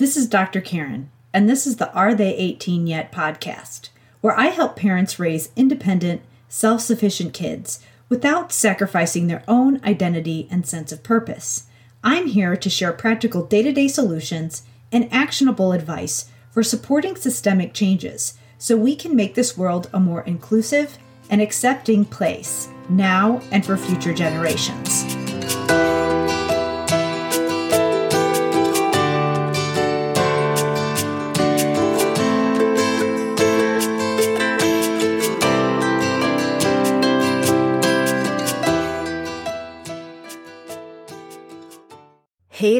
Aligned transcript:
This 0.00 0.16
is 0.16 0.26
Dr. 0.26 0.62
Karen, 0.62 1.10
and 1.34 1.46
this 1.46 1.66
is 1.66 1.76
the 1.76 1.92
Are 1.92 2.14
They 2.14 2.34
18 2.34 2.86
Yet 2.86 3.12
podcast, 3.12 3.90
where 4.22 4.34
I 4.34 4.46
help 4.46 4.74
parents 4.74 5.18
raise 5.18 5.52
independent, 5.56 6.22
self 6.48 6.80
sufficient 6.80 7.34
kids 7.34 7.84
without 8.08 8.50
sacrificing 8.50 9.26
their 9.26 9.42
own 9.46 9.78
identity 9.84 10.48
and 10.50 10.66
sense 10.66 10.90
of 10.90 11.02
purpose. 11.02 11.64
I'm 12.02 12.28
here 12.28 12.56
to 12.56 12.70
share 12.70 12.94
practical 12.94 13.44
day 13.44 13.62
to 13.62 13.72
day 13.72 13.88
solutions 13.88 14.62
and 14.90 15.06
actionable 15.12 15.72
advice 15.72 16.30
for 16.50 16.62
supporting 16.62 17.14
systemic 17.14 17.74
changes 17.74 18.38
so 18.56 18.78
we 18.78 18.96
can 18.96 19.14
make 19.14 19.34
this 19.34 19.58
world 19.58 19.90
a 19.92 20.00
more 20.00 20.22
inclusive 20.22 20.96
and 21.28 21.42
accepting 21.42 22.06
place 22.06 22.70
now 22.88 23.42
and 23.52 23.66
for 23.66 23.76
future 23.76 24.14
generations. 24.14 25.19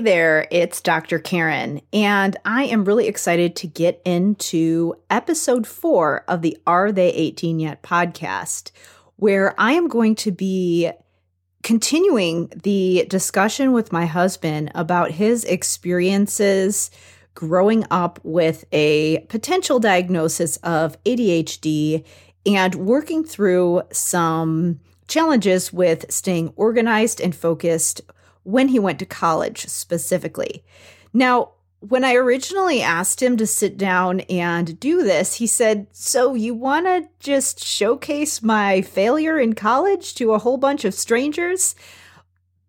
There, 0.00 0.48
it's 0.50 0.80
Dr. 0.80 1.18
Karen, 1.18 1.82
and 1.92 2.34
I 2.46 2.64
am 2.64 2.86
really 2.86 3.06
excited 3.06 3.54
to 3.56 3.66
get 3.66 4.00
into 4.06 4.94
episode 5.10 5.66
four 5.66 6.24
of 6.26 6.40
the 6.40 6.56
Are 6.66 6.90
They 6.90 7.10
18 7.10 7.60
Yet 7.60 7.82
podcast, 7.82 8.70
where 9.16 9.54
I 9.60 9.72
am 9.72 9.88
going 9.88 10.14
to 10.16 10.32
be 10.32 10.90
continuing 11.62 12.50
the 12.62 13.04
discussion 13.10 13.72
with 13.72 13.92
my 13.92 14.06
husband 14.06 14.72
about 14.74 15.10
his 15.10 15.44
experiences 15.44 16.90
growing 17.34 17.84
up 17.90 18.18
with 18.22 18.64
a 18.72 19.18
potential 19.28 19.80
diagnosis 19.80 20.56
of 20.58 20.96
ADHD 21.04 22.04
and 22.46 22.74
working 22.74 23.22
through 23.22 23.82
some 23.92 24.80
challenges 25.08 25.74
with 25.74 26.10
staying 26.10 26.54
organized 26.56 27.20
and 27.20 27.36
focused 27.36 28.00
when 28.50 28.68
he 28.68 28.78
went 28.78 28.98
to 28.98 29.06
college 29.06 29.66
specifically. 29.66 30.64
Now, 31.12 31.52
when 31.80 32.04
I 32.04 32.14
originally 32.14 32.82
asked 32.82 33.22
him 33.22 33.36
to 33.38 33.46
sit 33.46 33.78
down 33.78 34.20
and 34.20 34.78
do 34.78 35.02
this, 35.02 35.36
he 35.36 35.46
said, 35.46 35.86
So 35.92 36.34
you 36.34 36.54
want 36.54 36.86
to 36.86 37.08
just 37.18 37.64
showcase 37.64 38.42
my 38.42 38.82
failure 38.82 39.38
in 39.38 39.54
college 39.54 40.14
to 40.16 40.32
a 40.32 40.38
whole 40.38 40.58
bunch 40.58 40.84
of 40.84 40.92
strangers? 40.92 41.74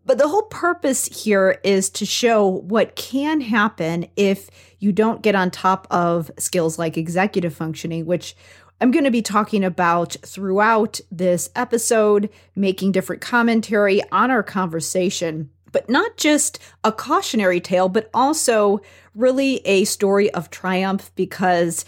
But 0.05 0.17
the 0.17 0.29
whole 0.29 0.43
purpose 0.43 1.05
here 1.05 1.59
is 1.63 1.89
to 1.91 2.05
show 2.05 2.47
what 2.47 2.95
can 2.95 3.41
happen 3.41 4.07
if 4.15 4.49
you 4.79 4.91
don't 4.91 5.21
get 5.21 5.35
on 5.35 5.51
top 5.51 5.87
of 5.91 6.31
skills 6.39 6.79
like 6.79 6.97
executive 6.97 7.53
functioning, 7.53 8.05
which 8.05 8.35
I'm 8.79 8.91
going 8.91 9.05
to 9.05 9.11
be 9.11 9.21
talking 9.21 9.63
about 9.63 10.15
throughout 10.25 10.99
this 11.11 11.51
episode, 11.55 12.29
making 12.55 12.93
different 12.93 13.21
commentary 13.21 14.01
on 14.11 14.31
our 14.31 14.41
conversation 14.41 15.51
but 15.71 15.89
not 15.89 16.17
just 16.17 16.59
a 16.83 16.91
cautionary 16.91 17.59
tale, 17.59 17.89
but 17.89 18.09
also 18.13 18.81
really 19.15 19.57
a 19.65 19.85
story 19.85 20.31
of 20.31 20.49
triumph 20.49 21.11
because 21.15 21.85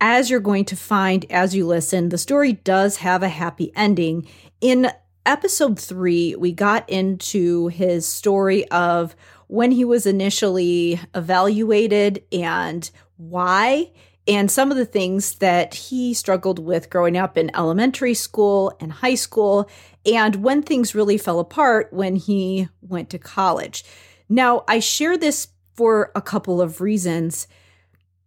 as 0.00 0.28
you're 0.28 0.40
going 0.40 0.64
to 0.66 0.76
find 0.76 1.24
as 1.30 1.54
you 1.54 1.66
listen, 1.66 2.08
the 2.08 2.18
story 2.18 2.52
does 2.52 2.98
have 2.98 3.22
a 3.22 3.28
happy 3.28 3.72
ending. 3.74 4.26
In 4.60 4.90
episode 5.24 5.78
three, 5.78 6.34
we 6.36 6.52
got 6.52 6.88
into 6.90 7.68
his 7.68 8.06
story 8.06 8.68
of 8.70 9.16
when 9.46 9.70
he 9.70 9.84
was 9.84 10.06
initially 10.06 11.00
evaluated 11.14 12.22
and 12.32 12.90
why, 13.16 13.90
and 14.26 14.50
some 14.50 14.70
of 14.70 14.76
the 14.76 14.86
things 14.86 15.36
that 15.36 15.74
he 15.74 16.14
struggled 16.14 16.58
with 16.58 16.90
growing 16.90 17.16
up 17.16 17.36
in 17.36 17.54
elementary 17.54 18.14
school 18.14 18.74
and 18.80 18.90
high 18.90 19.14
school, 19.16 19.68
and 20.06 20.36
when 20.36 20.62
things 20.62 20.94
really 20.94 21.18
fell 21.18 21.40
apart 21.40 21.92
when 21.92 22.16
he 22.16 22.68
went 22.80 23.10
to 23.10 23.18
college. 23.18 23.84
Now, 24.28 24.64
I 24.66 24.80
share 24.80 25.18
this 25.18 25.48
for 25.74 26.10
a 26.14 26.22
couple 26.22 26.60
of 26.60 26.80
reasons 26.80 27.46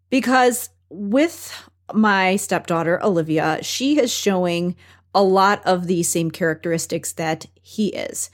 because 0.10 0.70
with 0.90 1.52
my 1.94 2.36
stepdaughter, 2.36 3.04
Olivia, 3.04 3.60
she 3.64 4.00
is 4.00 4.12
showing 4.12 4.76
a 5.16 5.24
lot 5.24 5.66
of 5.66 5.88
the 5.88 6.04
same 6.04 6.30
characteristics 6.30 7.14
that 7.14 7.48
he 7.62 7.88
is. 7.88 8.30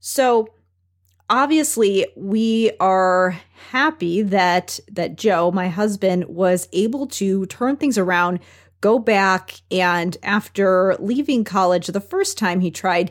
So, 0.00 0.48
obviously 1.28 2.06
we 2.16 2.70
are 2.80 3.38
happy 3.70 4.22
that 4.22 4.78
that 4.90 5.16
Joe, 5.16 5.50
my 5.50 5.68
husband, 5.68 6.24
was 6.26 6.68
able 6.72 7.06
to 7.08 7.46
turn 7.46 7.76
things 7.76 7.98
around 7.98 8.40
go 8.80 8.98
back 8.98 9.62
and 9.70 10.16
after 10.22 10.94
leaving 10.98 11.42
college 11.42 11.86
the 11.86 12.00
first 12.00 12.36
time 12.36 12.60
he 12.60 12.70
tried 12.70 13.10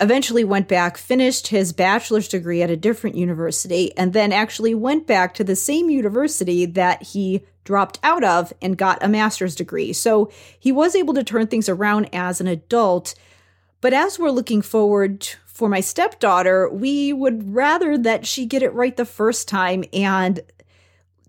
eventually 0.00 0.42
went 0.42 0.66
back 0.66 0.96
finished 0.96 1.46
his 1.46 1.72
bachelor's 1.72 2.26
degree 2.26 2.60
at 2.60 2.70
a 2.70 2.76
different 2.76 3.14
university 3.14 3.96
and 3.96 4.12
then 4.12 4.32
actually 4.32 4.74
went 4.74 5.06
back 5.06 5.32
to 5.32 5.44
the 5.44 5.54
same 5.54 5.88
university 5.88 6.66
that 6.66 7.02
he 7.02 7.40
dropped 7.62 8.00
out 8.02 8.24
of 8.24 8.52
and 8.60 8.76
got 8.76 9.02
a 9.02 9.08
master's 9.08 9.54
degree. 9.54 9.92
So 9.92 10.30
he 10.58 10.72
was 10.72 10.96
able 10.96 11.14
to 11.14 11.24
turn 11.24 11.46
things 11.46 11.68
around 11.68 12.08
as 12.12 12.40
an 12.40 12.46
adult. 12.46 13.14
But 13.80 13.92
as 13.92 14.18
we're 14.18 14.30
looking 14.30 14.62
forward 14.62 15.28
for 15.56 15.70
my 15.70 15.80
stepdaughter, 15.80 16.68
we 16.68 17.14
would 17.14 17.54
rather 17.54 17.96
that 17.96 18.26
she 18.26 18.44
get 18.44 18.62
it 18.62 18.74
right 18.74 18.94
the 18.94 19.06
first 19.06 19.48
time 19.48 19.84
and 19.90 20.40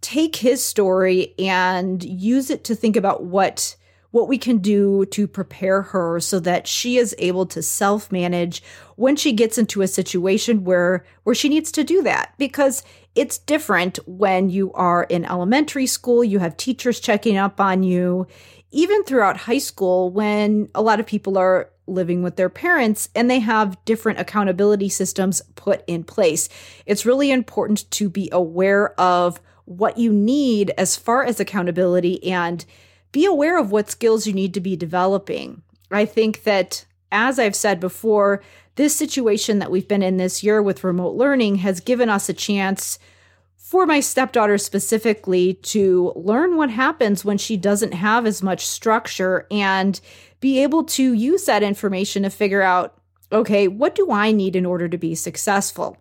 take 0.01 0.35
his 0.35 0.61
story 0.61 1.33
and 1.39 2.03
use 2.03 2.49
it 2.49 2.65
to 2.65 2.75
think 2.75 2.97
about 2.97 3.23
what 3.23 3.75
what 4.11 4.27
we 4.27 4.37
can 4.37 4.57
do 4.57 5.05
to 5.07 5.27
prepare 5.27 5.81
her 5.81 6.19
so 6.19 6.39
that 6.39 6.65
she 6.65 6.97
is 6.97 7.13
able 7.19 7.45
to 7.45 7.61
self-manage 7.61 8.63
when 8.95 9.15
she 9.15 9.31
gets 9.31 9.57
into 9.57 9.81
a 9.81 9.87
situation 9.87 10.63
where 10.63 11.05
where 11.23 11.35
she 11.35 11.49
needs 11.49 11.71
to 11.71 11.83
do 11.83 12.01
that. 12.01 12.33
Because 12.37 12.83
it's 13.15 13.37
different 13.37 13.97
when 14.07 14.49
you 14.49 14.73
are 14.73 15.03
in 15.05 15.25
elementary 15.25 15.87
school 15.87 16.23
you 16.23 16.39
have 16.39 16.55
teachers 16.57 16.99
checking 16.99 17.37
up 17.37 17.61
on 17.61 17.81
you 17.81 18.27
even 18.71 19.03
throughout 19.03 19.37
high 19.37 19.57
school 19.57 20.09
when 20.09 20.69
a 20.75 20.81
lot 20.81 20.99
of 20.99 21.05
people 21.05 21.37
are 21.37 21.69
living 21.87 22.21
with 22.21 22.35
their 22.35 22.49
parents 22.49 23.09
and 23.15 23.29
they 23.29 23.39
have 23.39 23.83
different 23.85 24.19
accountability 24.19 24.89
systems 24.89 25.41
put 25.55 25.83
in 25.87 26.03
place 26.03 26.49
it's 26.85 27.05
really 27.05 27.31
important 27.31 27.89
to 27.91 28.09
be 28.09 28.27
aware 28.31 28.99
of 28.99 29.39
what 29.67 29.97
you 29.97 30.13
need 30.13 30.71
as 30.77 30.95
far 30.95 31.25
as 31.25 31.39
accountability 31.41 32.23
and 32.31 32.65
be 33.11 33.25
aware 33.25 33.59
of 33.59 33.69
what 33.69 33.91
skills 33.91 34.25
you 34.25 34.31
need 34.31 34.53
to 34.53 34.61
be 34.61 34.77
developing. 34.77 35.61
I 35.91 36.05
think 36.05 36.43
that, 36.43 36.85
as 37.11 37.37
I've 37.37 37.55
said 37.55 37.79
before, 37.79 38.41
this 38.75 38.95
situation 38.95 39.59
that 39.59 39.69
we've 39.69 39.87
been 39.87 40.03
in 40.03 40.17
this 40.17 40.41
year 40.41 40.61
with 40.61 40.85
remote 40.85 41.15
learning 41.15 41.57
has 41.57 41.81
given 41.81 42.09
us 42.09 42.29
a 42.29 42.33
chance 42.33 42.97
for 43.67 43.85
my 43.85 43.99
stepdaughter 43.99 44.57
specifically 44.57 45.55
to 45.55 46.13
learn 46.15 46.55
what 46.55 46.69
happens 46.69 47.25
when 47.25 47.37
she 47.37 47.57
doesn't 47.57 47.93
have 47.93 48.25
as 48.25 48.41
much 48.41 48.65
structure 48.65 49.45
and 49.51 49.99
be 50.39 50.63
able 50.63 50.85
to 50.85 51.11
use 51.11 51.43
that 51.43 51.61
information 51.61 52.23
to 52.23 52.29
figure 52.29 52.61
out 52.61 52.93
okay, 53.29 53.67
what 53.67 53.93
do 53.93 54.09
I 54.09 54.31
need 54.31 54.55
in 54.55 54.65
order 54.65 54.87
to 54.87 54.97
be 54.97 55.13
successful? 55.15 55.97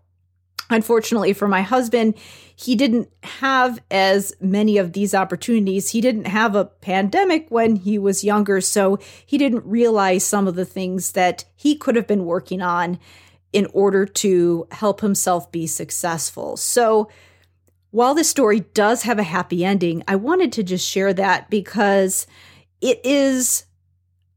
Unfortunately 0.70 1.32
for 1.32 1.48
my 1.48 1.62
husband, 1.62 2.14
he 2.54 2.76
didn't 2.76 3.08
have 3.24 3.82
as 3.90 4.32
many 4.40 4.78
of 4.78 4.92
these 4.92 5.12
opportunities. 5.12 5.90
He 5.90 6.00
didn't 6.00 6.28
have 6.28 6.54
a 6.54 6.66
pandemic 6.66 7.48
when 7.48 7.74
he 7.74 7.98
was 7.98 8.22
younger, 8.22 8.60
so 8.60 9.00
he 9.26 9.38
didn't 9.38 9.66
realize 9.66 10.22
some 10.22 10.46
of 10.46 10.54
the 10.54 10.64
things 10.64 11.12
that 11.12 11.44
he 11.56 11.74
could 11.74 11.96
have 11.96 12.06
been 12.06 12.26
working 12.26 12.62
on 12.62 13.00
in 13.52 13.66
order 13.72 14.06
to 14.06 14.68
help 14.70 15.00
himself 15.00 15.50
be 15.50 15.66
successful. 15.66 16.56
So, 16.56 17.08
while 17.90 18.14
this 18.14 18.28
story 18.28 18.60
does 18.60 19.02
have 19.02 19.18
a 19.18 19.24
happy 19.24 19.64
ending, 19.64 20.02
I 20.06 20.16
wanted 20.16 20.52
to 20.52 20.62
just 20.62 20.86
share 20.86 21.12
that 21.14 21.50
because 21.50 22.26
it 22.80 23.00
is 23.04 23.64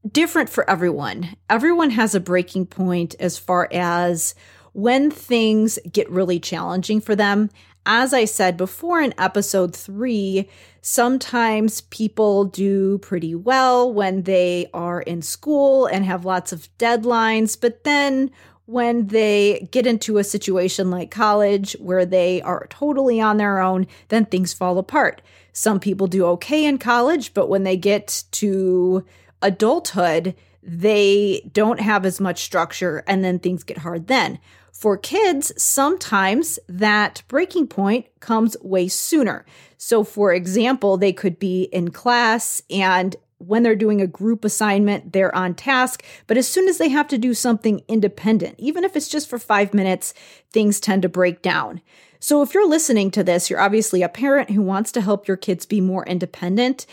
different 0.09 0.49
for 0.49 0.69
everyone. 0.69 1.35
Everyone 1.49 1.89
has 1.91 2.15
a 2.15 2.19
breaking 2.19 2.67
point 2.67 3.15
as 3.19 3.37
far 3.37 3.67
as 3.71 4.33
when 4.73 5.11
things 5.11 5.77
get 5.91 6.09
really 6.09 6.39
challenging 6.39 7.01
for 7.01 7.15
them. 7.15 7.49
As 7.85 8.13
I 8.13 8.25
said 8.25 8.55
before 8.55 9.01
in 9.01 9.13
episode 9.17 9.75
three, 9.75 10.47
sometimes 10.81 11.81
people 11.81 12.45
do 12.45 12.99
pretty 12.99 13.33
well 13.35 13.91
when 13.91 14.23
they 14.23 14.69
are 14.73 15.01
in 15.01 15.21
school 15.21 15.85
and 15.87 16.05
have 16.05 16.23
lots 16.25 16.51
of 16.51 16.69
deadlines, 16.77 17.59
but 17.59 17.83
then 17.83 18.31
when 18.69 19.07
they 19.07 19.67
get 19.71 19.87
into 19.87 20.19
a 20.19 20.23
situation 20.23 20.91
like 20.91 21.09
college 21.09 21.75
where 21.79 22.05
they 22.05 22.39
are 22.43 22.67
totally 22.69 23.19
on 23.19 23.37
their 23.37 23.59
own, 23.59 23.87
then 24.09 24.25
things 24.25 24.53
fall 24.53 24.77
apart. 24.77 25.23
Some 25.53 25.79
people 25.79 26.05
do 26.05 26.23
okay 26.27 26.65
in 26.65 26.77
college, 26.77 27.33
but 27.33 27.49
when 27.49 27.63
they 27.63 27.75
get 27.75 28.23
to 28.33 29.03
adulthood, 29.41 30.35
they 30.61 31.49
don't 31.51 31.79
have 31.79 32.05
as 32.05 32.19
much 32.19 32.43
structure 32.43 33.03
and 33.07 33.23
then 33.23 33.39
things 33.39 33.63
get 33.63 33.79
hard 33.79 34.05
then. 34.05 34.37
For 34.71 34.97
kids, 34.97 35.51
sometimes 35.61 36.59
that 36.69 37.23
breaking 37.27 37.67
point 37.67 38.05
comes 38.19 38.55
way 38.61 38.87
sooner. 38.87 39.47
So, 39.77 40.03
for 40.03 40.31
example, 40.31 40.95
they 40.95 41.11
could 41.11 41.39
be 41.39 41.63
in 41.63 41.89
class 41.89 42.61
and 42.69 43.15
when 43.39 43.63
they're 43.63 43.75
doing 43.75 44.01
a 44.01 44.07
group 44.07 44.45
assignment, 44.45 45.13
they're 45.13 45.35
on 45.35 45.55
task. 45.55 46.03
But 46.27 46.37
as 46.37 46.47
soon 46.47 46.67
as 46.67 46.77
they 46.77 46.89
have 46.89 47.07
to 47.07 47.17
do 47.17 47.33
something 47.33 47.81
independent, 47.87 48.55
even 48.59 48.83
if 48.83 48.95
it's 48.95 49.09
just 49.09 49.29
for 49.29 49.39
five 49.39 49.73
minutes, 49.73 50.13
things 50.51 50.79
tend 50.79 51.01
to 51.01 51.09
break 51.09 51.41
down. 51.41 51.81
So 52.19 52.41
if 52.41 52.53
you're 52.53 52.67
listening 52.67 53.11
to 53.11 53.23
this, 53.23 53.49
you're 53.49 53.61
obviously 53.61 54.03
a 54.03 54.09
parent 54.09 54.51
who 54.51 54.61
wants 54.61 54.91
to 54.91 55.01
help 55.01 55.27
your 55.27 55.37
kids 55.37 55.65
be 55.65 55.81
more 55.81 56.05
independent. 56.05 56.85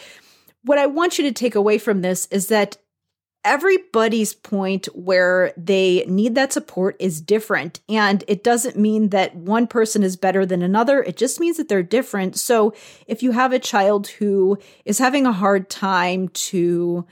What 0.62 0.78
I 0.78 0.86
want 0.86 1.18
you 1.18 1.24
to 1.24 1.32
take 1.32 1.54
away 1.54 1.78
from 1.78 2.02
this 2.02 2.26
is 2.30 2.46
that 2.48 2.76
everybody's 3.46 4.34
point 4.34 4.86
where 4.86 5.54
they 5.56 6.04
need 6.08 6.34
that 6.34 6.52
support 6.52 6.96
is 6.98 7.20
different. 7.20 7.80
And 7.88 8.24
it 8.26 8.42
doesn't 8.42 8.76
mean 8.76 9.10
that 9.10 9.36
one 9.36 9.68
person 9.68 10.02
is 10.02 10.16
better 10.16 10.44
than 10.44 10.62
another. 10.62 11.02
It 11.02 11.16
just 11.16 11.38
means 11.38 11.56
that 11.56 11.68
they're 11.68 11.82
different. 11.82 12.36
So 12.36 12.74
if 13.06 13.22
you 13.22 13.30
have 13.30 13.52
a 13.52 13.60
child 13.60 14.08
who 14.08 14.58
is 14.84 14.98
having 14.98 15.26
a 15.26 15.32
hard 15.32 15.70
time 15.70 16.28
to 16.28 17.06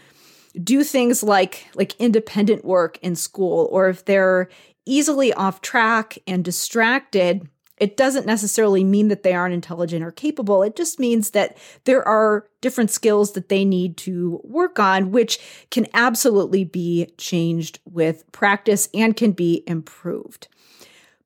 do 0.63 0.85
things 0.85 1.23
like 1.23 1.67
like 1.75 1.99
independent 2.01 2.65
work 2.65 2.99
in 3.03 3.17
school 3.17 3.69
or 3.73 3.89
if 3.89 4.05
they're 4.05 4.49
easily 4.87 5.33
off 5.33 5.61
track 5.61 6.19
and 6.27 6.45
distracted 6.45 7.49
it 7.79 7.97
doesn't 7.97 8.27
necessarily 8.27 8.85
mean 8.85 9.09
that 9.09 9.23
they 9.23 9.35
aren't 9.35 9.55
intelligent 9.55 10.05
or 10.05 10.13
capable. 10.13 10.63
It 10.63 10.77
just 10.77 11.01
means 11.01 11.31
that 11.31 11.57
there 11.85 12.07
are 12.07 12.47
different 12.61 12.91
skills 12.91 13.33
that 13.33 13.49
they 13.49 13.65
need 13.65 13.97
to 13.99 14.41
work 14.45 14.79
on, 14.79 15.11
which 15.11 15.39
can 15.71 15.87
absolutely 15.93 16.65
be 16.65 17.13
changed 17.19 17.81
with 17.85 18.31
practice 18.33 18.89
and 18.95 19.17
can 19.17 19.33
be 19.33 19.65
improved. 19.67 20.49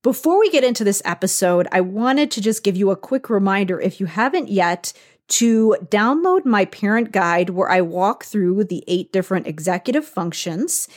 Before 0.02 0.38
we 0.38 0.50
get 0.50 0.64
into 0.64 0.84
this 0.84 1.02
episode, 1.04 1.68
I 1.70 1.80
wanted 1.80 2.30
to 2.32 2.40
just 2.40 2.62
give 2.62 2.76
you 2.76 2.90
a 2.90 2.96
quick 2.96 3.28
reminder 3.28 3.80
if 3.80 4.00
you 4.00 4.06
haven't 4.06 4.48
yet 4.48 4.92
to 5.28 5.76
download 5.84 6.46
my 6.46 6.64
parent 6.64 7.12
guide 7.12 7.50
where 7.50 7.70
I 7.70 7.82
walk 7.82 8.24
through 8.24 8.64
the 8.64 8.82
eight 8.86 9.12
different 9.12 9.46
executive 9.46 10.06
functions 10.06 10.88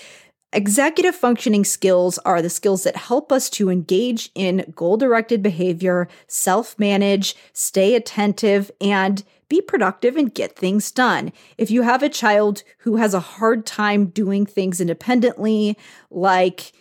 Executive 0.54 1.16
functioning 1.16 1.64
skills 1.64 2.18
are 2.20 2.42
the 2.42 2.50
skills 2.50 2.84
that 2.84 2.98
help 2.98 3.32
us 3.32 3.50
to 3.52 3.70
engage 3.70 4.30
in 4.36 4.72
goal 4.76 4.98
directed 4.98 5.42
behavior, 5.42 6.10
self 6.28 6.78
manage, 6.78 7.36
stay 7.54 7.96
attentive, 7.96 8.70
and 8.82 9.24
be 9.48 9.62
productive 9.62 10.18
and 10.18 10.34
get 10.34 10.58
things 10.58 10.92
done. 10.92 11.32
If 11.58 11.72
you 11.72 11.84
have 11.84 12.04
a 12.04 12.10
child 12.10 12.64
who 12.80 12.98
has 12.98 13.14
a 13.14 13.22
hard 13.22 13.66
time 13.66 14.08
doing 14.08 14.46
things 14.46 14.82
independently, 14.82 15.78
like 16.10 16.74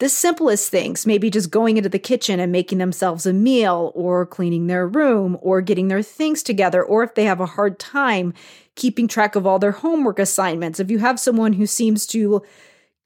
the 0.00 0.08
simplest 0.10 0.70
things, 0.70 1.06
maybe 1.06 1.30
just 1.30 1.50
going 1.50 1.78
into 1.78 1.88
the 1.88 1.98
kitchen 1.98 2.40
and 2.40 2.52
making 2.52 2.76
themselves 2.76 3.24
a 3.24 3.32
meal, 3.32 3.90
or 3.94 4.26
cleaning 4.26 4.66
their 4.66 4.86
room, 4.86 5.38
or 5.40 5.62
getting 5.62 5.88
their 5.88 6.02
things 6.02 6.42
together, 6.42 6.82
or 6.82 7.02
if 7.02 7.14
they 7.14 7.24
have 7.24 7.40
a 7.40 7.46
hard 7.46 7.78
time 7.78 8.34
keeping 8.74 9.08
track 9.08 9.34
of 9.34 9.46
all 9.46 9.58
their 9.58 9.72
homework 9.72 10.18
assignments, 10.18 10.78
if 10.78 10.90
you 10.90 10.98
have 10.98 11.18
someone 11.18 11.54
who 11.54 11.66
seems 11.66 12.06
to 12.06 12.42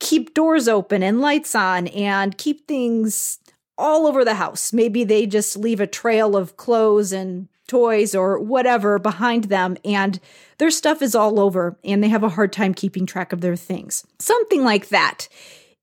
keep 0.01 0.35
doors 0.35 0.69
open 0.69 1.03
and 1.03 1.21
lights 1.21 1.55
on 1.55 1.89
and 1.89 2.37
keep 2.39 2.67
things 2.67 3.39
all 3.77 4.07
over 4.07 4.25
the 4.25 4.35
house. 4.35 4.73
Maybe 4.73 5.05
they 5.05 5.27
just 5.27 5.57
leave 5.57 5.81
a 5.81 5.87
trail 5.87 6.37
of 6.37 6.57
clothes 6.57 7.13
and 7.13 7.49
toys 7.69 8.15
or 8.15 8.39
whatever 8.41 8.99
behind 8.99 9.45
them 9.45 9.77
and 9.85 10.19
their 10.57 10.71
stuff 10.71 11.03
is 11.03 11.15
all 11.15 11.39
over 11.39 11.79
and 11.85 12.03
they 12.03 12.09
have 12.09 12.25
a 12.25 12.31
hard 12.31 12.53
time 12.53 12.75
keeping 12.75 13.07
track 13.07 13.33
of 13.33 13.41
their 13.41 13.57
things. 13.57 14.07
Something 14.19 14.65
like 14.65 14.89
that. 14.89 15.29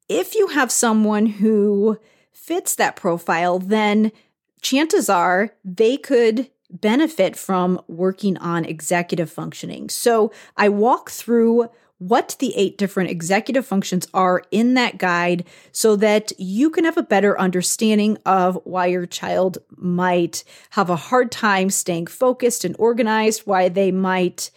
If 0.10 0.36
you 0.36 0.48
have 0.48 0.72
someone 0.72 1.26
who 1.28 2.00
fits 2.34 2.76
that 2.76 2.96
profile, 2.96 3.60
then 3.60 4.12
chances 4.62 5.10
are 5.10 5.52
they 5.64 5.98
could 5.98 6.50
benefit 6.70 7.36
from 7.36 7.80
working 7.88 8.38
on 8.38 8.66
executive 8.66 9.32
functioning. 9.32 9.90
So 9.90 10.32
I 10.58 10.70
walk 10.70 11.10
through 11.10 11.70
what 12.07 12.36
the 12.40 12.56
eight 12.56 12.78
different 12.78 13.10
executive 13.10 13.66
functions 13.66 14.07
are 14.13 14.44
in 14.52 14.75
that 14.75 14.98
guide 14.98 15.44
so 15.72 15.96
that 15.96 16.31
you 16.38 16.69
can 16.69 16.86
have 16.86 16.98
a 16.98 17.04
better 17.04 17.40
understanding 17.40 18.18
of 18.25 18.60
why 18.63 18.86
your 18.86 19.07
child 19.07 19.57
might 19.75 20.44
have 20.72 20.90
a 20.90 20.96
hard 20.96 21.31
time 21.31 21.69
staying 21.69 22.06
focused 22.06 22.63
and 22.63 22.75
organized, 22.78 23.42
why 23.46 23.69
they 23.69 23.92
might 23.92 24.52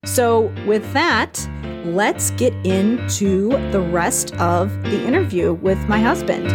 So, 0.06 0.54
with 0.66 0.92
that, 0.94 1.48
let's 1.86 2.32
get 2.32 2.54
into 2.66 3.50
the 3.72 3.80
rest 3.80 4.34
of 4.36 4.72
the 4.84 5.06
interview 5.06 5.54
with 5.54 5.80
my 5.88 6.00
husband. 6.00 6.48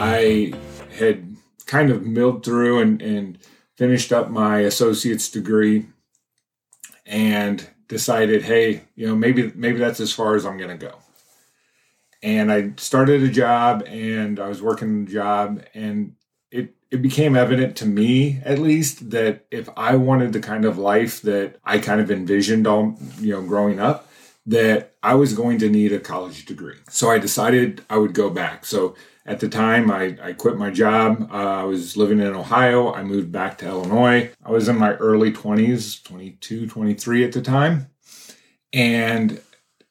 I 0.00 0.52
had 0.96 1.36
kind 1.66 1.90
of 1.90 2.06
milled 2.06 2.44
through 2.44 2.80
and, 2.80 3.02
and 3.02 3.38
finished 3.76 4.12
up 4.12 4.30
my 4.30 4.60
associate's 4.60 5.30
degree 5.30 5.86
and 7.06 7.68
decided, 7.86 8.42
hey, 8.42 8.84
you 8.94 9.06
know, 9.06 9.14
maybe 9.14 9.52
maybe 9.54 9.78
that's 9.78 10.00
as 10.00 10.12
far 10.12 10.34
as 10.34 10.46
I'm 10.46 10.58
going 10.58 10.76
to 10.76 10.86
go 10.86 10.94
and 12.22 12.50
I 12.50 12.72
started 12.76 13.22
a 13.22 13.28
job 13.28 13.84
and 13.86 14.40
I 14.40 14.48
was 14.48 14.62
working 14.62 15.04
a 15.04 15.10
job 15.10 15.62
and 15.74 16.14
it 16.50 16.74
it 16.90 17.02
became 17.02 17.36
evident 17.36 17.76
to 17.76 17.86
me 17.86 18.40
at 18.44 18.58
least 18.58 19.10
that 19.10 19.44
if 19.50 19.68
I 19.76 19.96
wanted 19.96 20.32
the 20.32 20.40
kind 20.40 20.64
of 20.64 20.78
life 20.78 21.20
that 21.22 21.56
I 21.64 21.78
kind 21.78 22.00
of 22.00 22.10
envisioned 22.10 22.66
all 22.66 22.96
you 23.20 23.34
know 23.34 23.42
growing 23.42 23.78
up 23.78 24.08
that 24.46 24.94
I 25.02 25.14
was 25.14 25.34
going 25.34 25.58
to 25.58 25.68
need 25.68 25.92
a 25.92 26.00
college 26.00 26.46
degree. 26.46 26.76
So 26.88 27.10
I 27.10 27.18
decided 27.18 27.84
I 27.90 27.98
would 27.98 28.14
go 28.14 28.30
back. 28.30 28.64
So 28.64 28.94
at 29.26 29.40
the 29.40 29.48
time 29.48 29.90
I, 29.90 30.16
I 30.22 30.32
quit 30.32 30.56
my 30.56 30.70
job. 30.70 31.28
Uh, 31.30 31.60
I 31.60 31.64
was 31.64 31.98
living 31.98 32.18
in 32.18 32.34
Ohio. 32.34 32.92
I 32.94 33.02
moved 33.02 33.30
back 33.30 33.58
to 33.58 33.66
Illinois. 33.66 34.30
I 34.42 34.50
was 34.50 34.66
in 34.68 34.78
my 34.78 34.94
early 34.94 35.32
20s, 35.32 36.02
22, 36.02 36.66
23 36.66 37.24
at 37.24 37.32
the 37.32 37.42
time. 37.42 37.90
And 38.72 39.40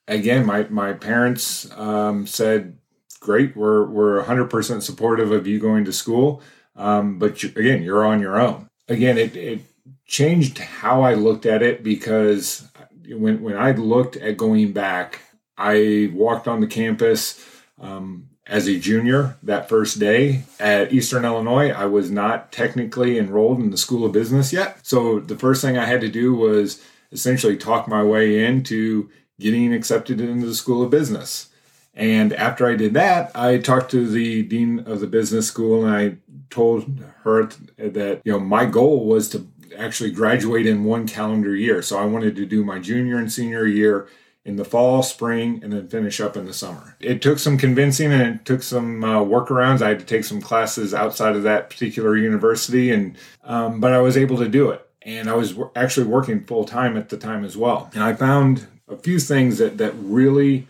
again, 0.07 0.45
my 0.45 0.63
my 0.69 0.93
parents 0.93 1.71
um, 1.77 2.25
said, 2.25 2.79
"Great, 3.19 3.55
we're 3.55 3.85
we're 3.85 4.23
100% 4.23 4.81
supportive 4.81 5.31
of 5.31 5.47
you 5.47 5.59
going 5.59 5.85
to 5.85 5.93
school, 5.93 6.41
um, 6.75 7.19
but 7.19 7.43
you, 7.43 7.49
again, 7.55 7.83
you're 7.83 8.05
on 8.05 8.21
your 8.21 8.39
own." 8.39 8.67
Again, 8.87 9.17
it 9.17 9.35
it 9.35 9.61
changed 10.05 10.59
how 10.59 11.01
I 11.01 11.13
looked 11.13 11.45
at 11.45 11.61
it 11.61 11.83
because 11.83 12.67
when 13.09 13.41
when 13.41 13.57
I 13.57 13.71
looked 13.71 14.17
at 14.17 14.37
going 14.37 14.73
back, 14.73 15.21
I 15.57 16.11
walked 16.13 16.47
on 16.47 16.61
the 16.61 16.67
campus. 16.67 17.43
Um, 17.79 18.29
as 18.49 18.67
a 18.67 18.79
junior 18.79 19.37
that 19.43 19.69
first 19.69 19.99
day 19.99 20.43
at 20.59 20.93
Eastern 20.93 21.25
Illinois. 21.25 21.69
I 21.69 21.85
was 21.85 22.09
not 22.09 22.51
technically 22.51 23.19
enrolled 23.19 23.59
in 23.59 23.71
the 23.71 23.77
School 23.77 24.05
of 24.05 24.11
Business 24.11 24.53
yet. 24.53 24.79
So 24.85 25.19
the 25.19 25.37
first 25.37 25.61
thing 25.61 25.77
I 25.77 25.85
had 25.85 26.01
to 26.01 26.09
do 26.09 26.33
was 26.33 26.81
essentially 27.11 27.57
talk 27.57 27.87
my 27.87 28.03
way 28.03 28.45
into 28.45 29.09
getting 29.39 29.73
accepted 29.73 30.21
into 30.21 30.47
the 30.47 30.55
School 30.55 30.81
of 30.81 30.89
Business. 30.89 31.49
And 31.97 32.31
after 32.33 32.67
I 32.67 32.75
did 32.75 32.93
that, 32.93 33.31
I 33.33 33.57
talked 33.57 33.89
to 33.91 34.07
the 34.07 34.43
dean 34.43 34.79
of 34.81 34.99
the 34.99 35.07
business 35.07 35.47
school 35.47 35.83
and 35.83 35.95
I 35.95 36.17
told 36.51 37.03
her 37.23 37.49
that, 37.77 38.21
you 38.23 38.31
know, 38.31 38.39
my 38.39 38.65
goal 38.65 39.05
was 39.05 39.27
to 39.29 39.47
actually 39.75 40.11
graduate 40.11 40.67
in 40.67 40.83
one 40.83 41.07
calendar 41.07 41.55
year. 41.55 41.81
So 41.81 41.97
I 41.97 42.05
wanted 42.05 42.35
to 42.35 42.45
do 42.45 42.63
my 42.63 42.77
junior 42.77 43.17
and 43.17 43.31
senior 43.31 43.65
year 43.65 44.07
in 44.45 44.57
the 44.57 44.63
fall, 44.63 45.01
spring, 45.01 45.59
and 45.63 45.73
then 45.73 45.87
finish 45.87 46.21
up 46.21 46.37
in 46.37 46.45
the 46.45 46.53
summer. 46.53 46.95
It 46.99 47.21
took 47.21 47.39
some 47.39 47.57
convincing 47.57 48.13
and 48.13 48.35
it 48.35 48.45
took 48.45 48.61
some 48.61 49.03
uh, 49.03 49.19
workarounds. 49.19 49.81
I 49.81 49.89
had 49.89 49.99
to 49.99 50.05
take 50.05 50.23
some 50.23 50.39
classes 50.39 50.93
outside 50.93 51.35
of 51.35 51.43
that 51.43 51.69
particular 51.69 52.15
university, 52.15 52.91
and 52.91 53.17
um, 53.43 53.81
but 53.81 53.91
I 53.91 53.99
was 53.99 54.15
able 54.15 54.37
to 54.37 54.47
do 54.47 54.69
it. 54.69 54.87
And 55.01 55.29
I 55.29 55.35
was 55.35 55.55
actually 55.75 56.07
working 56.07 56.45
full 56.45 56.63
time 56.63 56.95
at 56.95 57.09
the 57.09 57.17
time 57.17 57.43
as 57.43 57.57
well. 57.57 57.89
And 57.93 58.03
I 58.03 58.13
found 58.13 58.67
a 58.87 58.95
few 58.95 59.19
things 59.19 59.57
that 59.57 59.77
that 59.79 59.93
really 59.97 60.67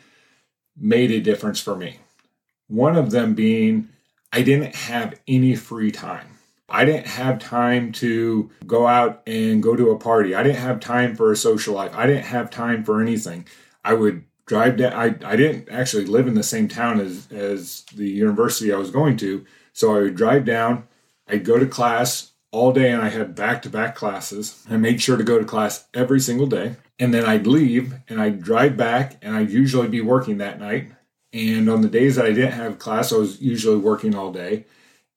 made 0.78 1.12
a 1.12 1.20
difference 1.20 1.60
for 1.60 1.76
me. 1.76 1.98
One 2.68 2.96
of 2.96 3.12
them 3.12 3.34
being 3.34 3.90
I 4.32 4.42
didn't 4.42 4.76
have 4.76 5.20
any 5.28 5.56
free 5.56 5.92
time. 5.92 6.38
I 6.70 6.84
didn't 6.84 7.08
have 7.08 7.40
time 7.40 7.94
to 7.94 8.50
go 8.66 8.88
out 8.88 9.24
and 9.26 9.64
go 9.64 9.76
to 9.76 9.92
a 9.92 9.98
party. 9.98 10.36
I 10.36 10.44
didn't 10.44 10.60
have 10.60 10.82
time 10.82 11.16
for 11.16 11.32
a 11.32 11.38
social 11.38 11.76
life. 11.76 11.92
I 11.96 12.06
didn't 12.08 12.26
have 12.26 12.50
time 12.50 12.84
for 12.84 13.02
anything. 13.02 13.48
I 13.86 13.94
would 13.94 14.26
drive 14.46 14.78
down. 14.78 14.94
I, 14.94 15.16
I 15.26 15.36
didn't 15.38 15.70
actually 15.70 16.06
live 16.06 16.28
in 16.28 16.34
the 16.34 16.44
same 16.44 16.68
town 16.68 17.00
as, 17.00 17.32
as 17.32 17.86
the 17.96 18.10
university 18.10 18.74
I 18.74 18.78
was 18.78 18.92
going 18.92 19.16
to. 19.18 19.46
So 19.72 19.96
I 19.96 20.02
would 20.02 20.16
drive 20.16 20.44
down, 20.44 20.88
I'd 21.28 21.46
go 21.46 21.58
to 21.58 21.66
class 21.66 22.32
all 22.52 22.72
day, 22.72 22.92
and 22.92 23.02
I 23.02 23.10
had 23.10 23.36
back 23.36 23.62
to 23.64 23.70
back 23.70 23.96
classes. 23.96 24.66
I 24.70 24.78
made 24.78 25.02
sure 25.02 25.18
to 25.18 25.24
go 25.24 25.40
to 25.40 25.46
class 25.46 25.88
every 25.94 26.20
single 26.20 26.48
day. 26.48 26.76
And 27.00 27.14
then 27.14 27.26
I'd 27.26 27.46
leave 27.46 27.94
and 28.08 28.20
I'd 28.20 28.42
drive 28.42 28.76
back, 28.76 29.18
and 29.22 29.36
I'd 29.36 29.52
usually 29.52 29.88
be 29.88 30.02
working 30.02 30.38
that 30.38 30.60
night. 30.60 30.92
And 31.34 31.70
on 31.70 31.82
the 31.82 31.90
days 31.90 32.16
that 32.16 32.26
I 32.26 32.34
didn't 32.34 32.54
have 32.54 32.80
class, 32.80 33.14
I 33.14 33.18
was 33.18 33.42
usually 33.42 33.78
working 33.78 34.16
all 34.16 34.32
day. 34.32 34.66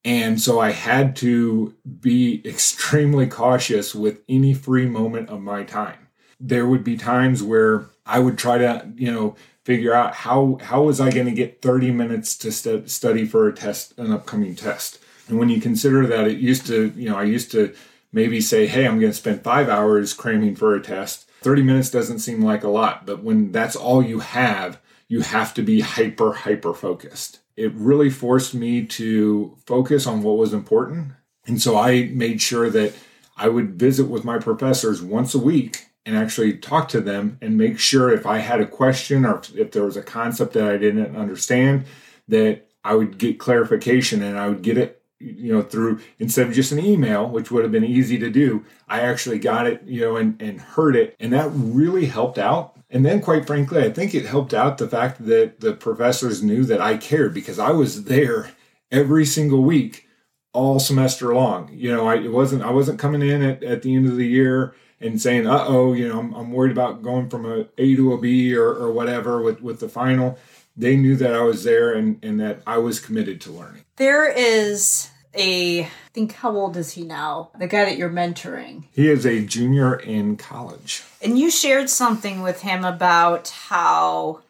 And 0.03 0.41
so 0.41 0.59
I 0.59 0.71
had 0.71 1.15
to 1.17 1.75
be 1.99 2.41
extremely 2.45 3.27
cautious 3.27 3.95
with 3.95 4.21
any 4.27 4.53
free 4.53 4.85
moment 4.85 5.29
of 5.29 5.41
my 5.41 5.63
time. 5.63 6.07
There 6.39 6.67
would 6.67 6.83
be 6.83 6.97
times 6.97 7.43
where 7.43 7.85
I 8.05 8.19
would 8.19 8.37
try 8.37 8.57
to, 8.57 8.91
you 8.95 9.11
know, 9.11 9.35
figure 9.63 9.93
out 9.93 10.15
how 10.15 10.57
how 10.61 10.83
was 10.83 10.99
I 10.99 11.11
going 11.11 11.27
to 11.27 11.31
get 11.31 11.61
30 11.61 11.91
minutes 11.91 12.35
to 12.39 12.51
st- 12.51 12.89
study 12.89 13.25
for 13.25 13.47
a 13.47 13.53
test, 13.53 13.97
an 13.97 14.11
upcoming 14.11 14.55
test. 14.55 14.99
And 15.27 15.39
when 15.39 15.49
you 15.49 15.61
consider 15.61 16.05
that 16.07 16.27
it 16.27 16.39
used 16.39 16.65
to, 16.67 16.93
you 16.95 17.09
know, 17.09 17.17
I 17.17 17.23
used 17.23 17.51
to 17.51 17.73
maybe 18.11 18.41
say, 18.41 18.67
"Hey, 18.67 18.85
I'm 18.85 18.99
going 18.99 19.11
to 19.11 19.17
spend 19.17 19.43
5 19.43 19.69
hours 19.69 20.13
cramming 20.13 20.55
for 20.55 20.75
a 20.75 20.81
test." 20.81 21.29
30 21.41 21.63
minutes 21.63 21.89
doesn't 21.89 22.19
seem 22.19 22.41
like 22.41 22.63
a 22.63 22.69
lot, 22.69 23.05
but 23.05 23.23
when 23.23 23.51
that's 23.51 23.75
all 23.75 24.03
you 24.03 24.19
have, 24.19 24.79
you 25.07 25.21
have 25.21 25.53
to 25.55 25.61
be 25.61 25.81
hyper 25.81 26.33
hyper 26.33 26.73
focused. 26.73 27.39
It 27.57 27.73
really 27.73 28.09
forced 28.09 28.53
me 28.53 28.85
to 28.85 29.57
focus 29.65 30.07
on 30.07 30.23
what 30.23 30.37
was 30.37 30.53
important. 30.53 31.13
And 31.45 31.61
so 31.61 31.77
I 31.77 32.09
made 32.13 32.41
sure 32.41 32.69
that 32.69 32.93
I 33.35 33.49
would 33.49 33.79
visit 33.79 34.05
with 34.05 34.23
my 34.23 34.37
professors 34.37 35.01
once 35.01 35.33
a 35.33 35.39
week 35.39 35.87
and 36.05 36.15
actually 36.15 36.57
talk 36.57 36.87
to 36.89 37.01
them 37.01 37.37
and 37.41 37.57
make 37.57 37.79
sure 37.79 38.11
if 38.11 38.25
I 38.25 38.37
had 38.37 38.61
a 38.61 38.67
question 38.67 39.25
or 39.25 39.41
if 39.55 39.71
there 39.71 39.83
was 39.83 39.97
a 39.97 40.01
concept 40.01 40.53
that 40.53 40.69
I 40.69 40.77
didn't 40.77 41.15
understand, 41.15 41.85
that 42.27 42.67
I 42.83 42.95
would 42.95 43.17
get 43.17 43.39
clarification 43.39 44.21
and 44.23 44.37
I 44.37 44.47
would 44.47 44.61
get 44.61 44.77
it, 44.77 45.00
you 45.21 45.53
know, 45.53 45.61
through 45.61 45.99
instead 46.19 46.47
of 46.47 46.53
just 46.53 46.71
an 46.71 46.79
email, 46.79 47.27
which 47.27 47.51
would 47.51 47.63
have 47.63 47.71
been 47.71 47.83
easy 47.83 48.17
to 48.19 48.29
do, 48.29 48.65
I 48.87 49.01
actually 49.01 49.39
got 49.39 49.67
it, 49.67 49.83
you 49.85 50.01
know, 50.01 50.17
and, 50.17 50.41
and 50.41 50.59
heard 50.59 50.95
it. 50.95 51.15
And 51.19 51.31
that 51.33 51.49
really 51.53 52.05
helped 52.05 52.37
out. 52.37 52.77
And 52.89 53.05
then, 53.05 53.21
quite 53.21 53.47
frankly, 53.47 53.83
I 53.83 53.91
think 53.91 54.13
it 54.13 54.25
helped 54.25 54.53
out 54.53 54.77
the 54.77 54.87
fact 54.87 55.25
that 55.25 55.61
the 55.61 55.73
professors 55.73 56.43
knew 56.43 56.65
that 56.65 56.81
I 56.81 56.97
cared 56.97 57.33
because 57.33 57.59
I 57.59 57.71
was 57.71 58.03
there 58.05 58.51
every 58.91 59.25
single 59.25 59.63
week 59.63 60.07
all 60.53 60.79
semester 60.79 61.33
long. 61.33 61.69
You 61.73 61.95
know, 61.95 62.07
I 62.07 62.15
it 62.15 62.31
wasn't 62.31 62.63
I 62.63 62.71
wasn't 62.71 62.99
coming 62.99 63.21
in 63.21 63.41
at, 63.41 63.63
at 63.63 63.81
the 63.81 63.95
end 63.95 64.07
of 64.07 64.17
the 64.17 64.27
year 64.27 64.75
and 64.99 65.21
saying, 65.21 65.47
"Uh 65.47 65.65
oh, 65.67 65.93
you 65.93 66.07
know, 66.07 66.19
I'm, 66.19 66.33
I'm 66.33 66.51
worried 66.51 66.71
about 66.71 67.01
going 67.01 67.29
from 67.29 67.45
a 67.45 67.67
A 67.77 67.95
to 67.95 68.13
a 68.13 68.17
B 68.17 68.55
or, 68.55 68.69
or 68.69 68.91
whatever 68.91 69.41
with 69.41 69.61
with 69.61 69.79
the 69.79 69.89
final." 69.89 70.37
They 70.77 70.95
knew 70.95 71.15
that 71.17 71.33
I 71.33 71.41
was 71.41 71.63
there 71.63 71.93
and 71.93 72.23
and 72.23 72.39
that 72.39 72.61
I 72.65 72.77
was 72.77 72.99
committed 72.99 73.41
to 73.41 73.51
learning. 73.51 73.85
There 73.97 74.29
is 74.29 75.10
a 75.33 75.83
I 75.83 76.13
think 76.13 76.33
how 76.33 76.51
old 76.51 76.75
is 76.75 76.91
he 76.91 77.03
now? 77.03 77.51
The 77.57 77.67
guy 77.67 77.85
that 77.85 77.97
you're 77.97 78.09
mentoring. 78.09 78.83
He 78.91 79.09
is 79.09 79.25
a 79.25 79.45
junior 79.45 79.95
in 79.95 80.35
college. 80.35 81.03
And 81.21 81.39
you 81.39 81.49
shared 81.49 81.89
something 81.89 82.41
with 82.41 82.61
him 82.61 82.83
about 82.83 83.49
how 83.49 84.41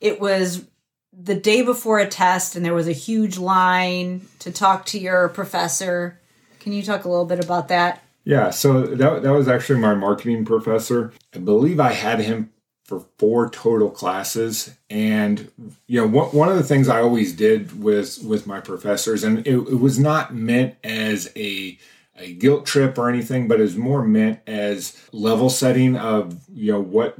it 0.00 0.20
was 0.20 0.64
the 1.12 1.34
day 1.34 1.62
before 1.62 1.98
a 1.98 2.08
test 2.08 2.56
and 2.56 2.64
there 2.64 2.74
was 2.74 2.88
a 2.88 2.92
huge 2.92 3.38
line 3.38 4.26
to 4.40 4.50
talk 4.50 4.86
to 4.86 4.98
your 4.98 5.28
professor. 5.28 6.18
Can 6.60 6.72
you 6.72 6.82
talk 6.82 7.04
a 7.04 7.08
little 7.08 7.24
bit 7.24 7.42
about 7.44 7.68
that? 7.68 8.02
Yeah, 8.24 8.50
so 8.50 8.82
that, 8.82 9.22
that 9.22 9.32
was 9.32 9.48
actually 9.48 9.80
my 9.80 9.94
marketing 9.94 10.44
professor. 10.44 11.12
I 11.34 11.38
believe 11.38 11.80
I 11.80 11.92
had 11.92 12.20
him 12.20 12.50
for 12.88 13.04
four 13.18 13.50
total 13.50 13.90
classes. 13.90 14.74
And 14.88 15.52
you 15.86 16.00
know 16.00 16.06
one, 16.06 16.28
one 16.28 16.48
of 16.48 16.56
the 16.56 16.64
things 16.64 16.88
i 16.88 17.02
always 17.02 17.34
did 17.34 17.80
with 17.80 18.24
with 18.24 18.46
my 18.46 18.60
professors 18.60 19.22
and 19.22 19.46
it, 19.46 19.56
it 19.56 19.78
was 19.78 19.98
not 19.98 20.34
meant 20.34 20.74
as 20.82 21.30
a 21.36 21.78
a 22.16 22.32
guilt 22.32 22.64
trip 22.64 22.96
or 22.96 23.10
anything 23.10 23.46
but 23.46 23.60
is 23.60 23.76
more 23.76 24.02
meant 24.02 24.40
as 24.46 24.96
level 25.12 25.50
setting 25.50 25.96
of 25.96 26.40
you 26.50 26.72
know 26.72 26.80
what 26.80 27.14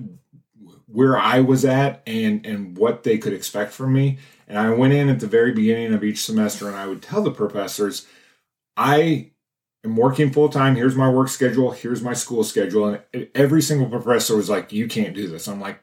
where 0.86 1.18
i 1.18 1.38
was 1.38 1.66
at 1.66 2.02
and 2.06 2.46
and 2.46 2.78
what 2.78 3.04
they 3.04 3.18
could 3.18 3.34
expect 3.34 3.70
from 3.72 3.92
me. 3.92 4.18
And 4.48 4.58
i 4.58 4.70
went 4.70 4.94
in 4.94 5.10
at 5.10 5.20
the 5.20 5.26
very 5.26 5.52
beginning 5.52 5.92
of 5.92 6.02
each 6.02 6.24
semester 6.24 6.66
and 6.66 6.76
i 6.76 6.86
would 6.86 7.02
tell 7.02 7.22
the 7.22 7.30
professors 7.30 8.06
i 8.74 9.32
am 9.88 9.96
working 9.96 10.30
full 10.30 10.48
time. 10.48 10.76
Here's 10.76 10.96
my 10.96 11.08
work 11.08 11.28
schedule. 11.28 11.70
Here's 11.70 12.02
my 12.02 12.12
school 12.12 12.44
schedule. 12.44 12.98
And 13.12 13.28
every 13.34 13.62
single 13.62 13.88
professor 13.88 14.36
was 14.36 14.48
like, 14.48 14.72
you 14.72 14.86
can't 14.86 15.14
do 15.14 15.28
this. 15.28 15.48
I'm 15.48 15.60
like, 15.60 15.80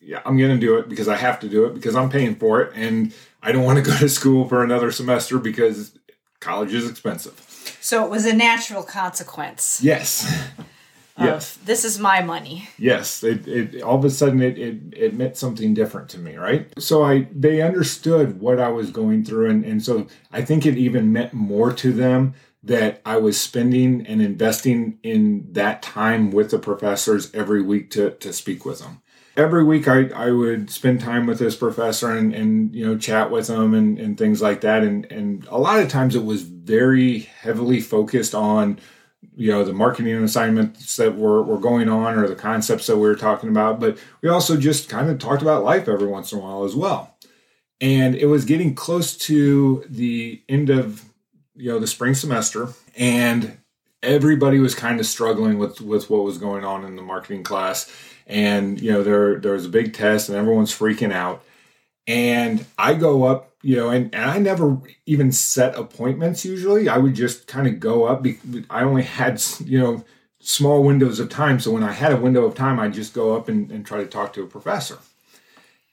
yeah, 0.00 0.20
I'm 0.24 0.36
going 0.36 0.50
to 0.50 0.58
do 0.58 0.76
it 0.76 0.88
because 0.88 1.08
I 1.08 1.16
have 1.16 1.40
to 1.40 1.48
do 1.48 1.64
it 1.64 1.74
because 1.74 1.96
I'm 1.96 2.10
paying 2.10 2.34
for 2.34 2.60
it. 2.60 2.72
And 2.74 3.14
I 3.42 3.52
don't 3.52 3.64
want 3.64 3.82
to 3.82 3.84
go 3.90 3.96
to 3.98 4.08
school 4.08 4.48
for 4.48 4.62
another 4.62 4.90
semester 4.90 5.38
because 5.38 5.98
college 6.40 6.74
is 6.74 6.88
expensive. 6.88 7.40
So 7.80 8.04
it 8.04 8.10
was 8.10 8.26
a 8.26 8.34
natural 8.34 8.82
consequence. 8.82 9.80
Yes. 9.82 10.50
yes. 11.18 11.56
This 11.58 11.84
is 11.84 11.98
my 11.98 12.22
money. 12.22 12.68
Yes. 12.78 13.22
It, 13.22 13.46
it 13.48 13.82
all 13.82 13.98
of 13.98 14.04
a 14.04 14.10
sudden 14.10 14.42
it, 14.42 14.58
it, 14.58 14.76
it 14.94 15.14
meant 15.14 15.36
something 15.36 15.74
different 15.74 16.08
to 16.10 16.18
me, 16.18 16.36
right? 16.36 16.72
So 16.78 17.02
I 17.02 17.28
they 17.32 17.62
understood 17.62 18.40
what 18.40 18.60
I 18.60 18.68
was 18.68 18.90
going 18.90 19.24
through 19.24 19.50
and, 19.50 19.64
and 19.64 19.82
so 19.82 20.06
I 20.32 20.42
think 20.42 20.66
it 20.66 20.76
even 20.76 21.12
meant 21.12 21.32
more 21.32 21.72
to 21.72 21.92
them 21.92 22.34
that 22.64 23.02
I 23.04 23.18
was 23.18 23.38
spending 23.38 24.06
and 24.06 24.22
investing 24.22 24.98
in 25.02 25.52
that 25.52 25.82
time 25.82 26.30
with 26.30 26.50
the 26.50 26.58
professors 26.58 27.32
every 27.34 27.60
week 27.60 27.90
to, 27.90 28.12
to 28.12 28.32
speak 28.32 28.64
with 28.64 28.80
them. 28.80 29.02
Every 29.36 29.64
week 29.64 29.86
I, 29.86 30.08
I 30.08 30.30
would 30.30 30.70
spend 30.70 31.00
time 31.00 31.26
with 31.26 31.38
this 31.38 31.56
professor 31.56 32.10
and, 32.16 32.32
and 32.32 32.74
you 32.74 32.86
know 32.86 32.96
chat 32.96 33.30
with 33.30 33.48
them 33.48 33.74
and, 33.74 33.98
and 33.98 34.16
things 34.16 34.40
like 34.40 34.60
that. 34.62 34.82
And 34.82 35.10
and 35.10 35.44
a 35.50 35.58
lot 35.58 35.80
of 35.80 35.88
times 35.88 36.14
it 36.14 36.24
was 36.24 36.42
very 36.42 37.18
heavily 37.18 37.80
focused 37.80 38.34
on 38.34 38.78
you 39.34 39.50
know 39.50 39.64
the 39.64 39.72
marketing 39.72 40.22
assignments 40.22 40.96
that 40.96 41.16
were, 41.16 41.42
were 41.42 41.58
going 41.58 41.88
on 41.88 42.16
or 42.16 42.28
the 42.28 42.36
concepts 42.36 42.86
that 42.86 42.96
we 42.96 43.08
were 43.08 43.16
talking 43.16 43.48
about. 43.48 43.80
But 43.80 43.98
we 44.22 44.28
also 44.28 44.56
just 44.56 44.88
kind 44.88 45.10
of 45.10 45.18
talked 45.18 45.42
about 45.42 45.64
life 45.64 45.88
every 45.88 46.06
once 46.06 46.32
in 46.32 46.38
a 46.38 46.42
while 46.42 46.64
as 46.64 46.76
well. 46.76 47.18
And 47.80 48.14
it 48.14 48.26
was 48.26 48.44
getting 48.44 48.74
close 48.76 49.16
to 49.16 49.84
the 49.88 50.42
end 50.48 50.70
of 50.70 51.04
you 51.54 51.70
know 51.70 51.78
the 51.78 51.86
spring 51.86 52.14
semester 52.14 52.68
and 52.96 53.58
everybody 54.04 54.58
was 54.58 54.74
kind 54.74 55.00
of 55.00 55.06
struggling 55.06 55.58
with 55.58 55.80
with 55.80 56.10
what 56.10 56.24
was 56.24 56.38
going 56.38 56.64
on 56.64 56.84
in 56.84 56.96
the 56.96 57.02
marketing 57.02 57.42
class. 57.42 57.90
And 58.26 58.80
you 58.80 58.92
know 58.92 59.02
there 59.02 59.40
there 59.40 59.52
was 59.52 59.66
a 59.66 59.70
big 59.70 59.94
test 59.94 60.28
and 60.28 60.38
everyone's 60.38 60.76
freaking 60.76 61.12
out. 61.12 61.42
And 62.06 62.66
i 62.76 62.94
go 62.94 63.24
up 63.24 63.52
you 63.62 63.76
know 63.76 63.88
and, 63.88 64.14
and 64.14 64.30
i 64.30 64.38
never 64.38 64.78
even 65.06 65.32
set 65.32 65.76
appointments 65.76 66.44
usually. 66.44 66.88
I 66.88 66.98
would 66.98 67.14
just 67.14 67.46
kind 67.46 67.66
of 67.66 67.80
go 67.80 68.04
up 68.04 68.26
i 68.70 68.82
only 68.82 69.02
had 69.02 69.42
you 69.64 69.78
know 69.78 70.04
small 70.40 70.84
windows 70.84 71.18
of 71.18 71.30
time. 71.30 71.58
So 71.60 71.70
when 71.70 71.82
i 71.82 71.92
had 71.92 72.12
a 72.12 72.16
window 72.16 72.44
of 72.44 72.54
time 72.54 72.78
i'd 72.78 72.94
just 72.94 73.14
go 73.14 73.36
up 73.36 73.48
and, 73.48 73.70
and 73.70 73.84
try 73.86 73.98
to 73.98 74.06
talk 74.06 74.32
to 74.34 74.42
a 74.42 74.46
professor. 74.46 74.98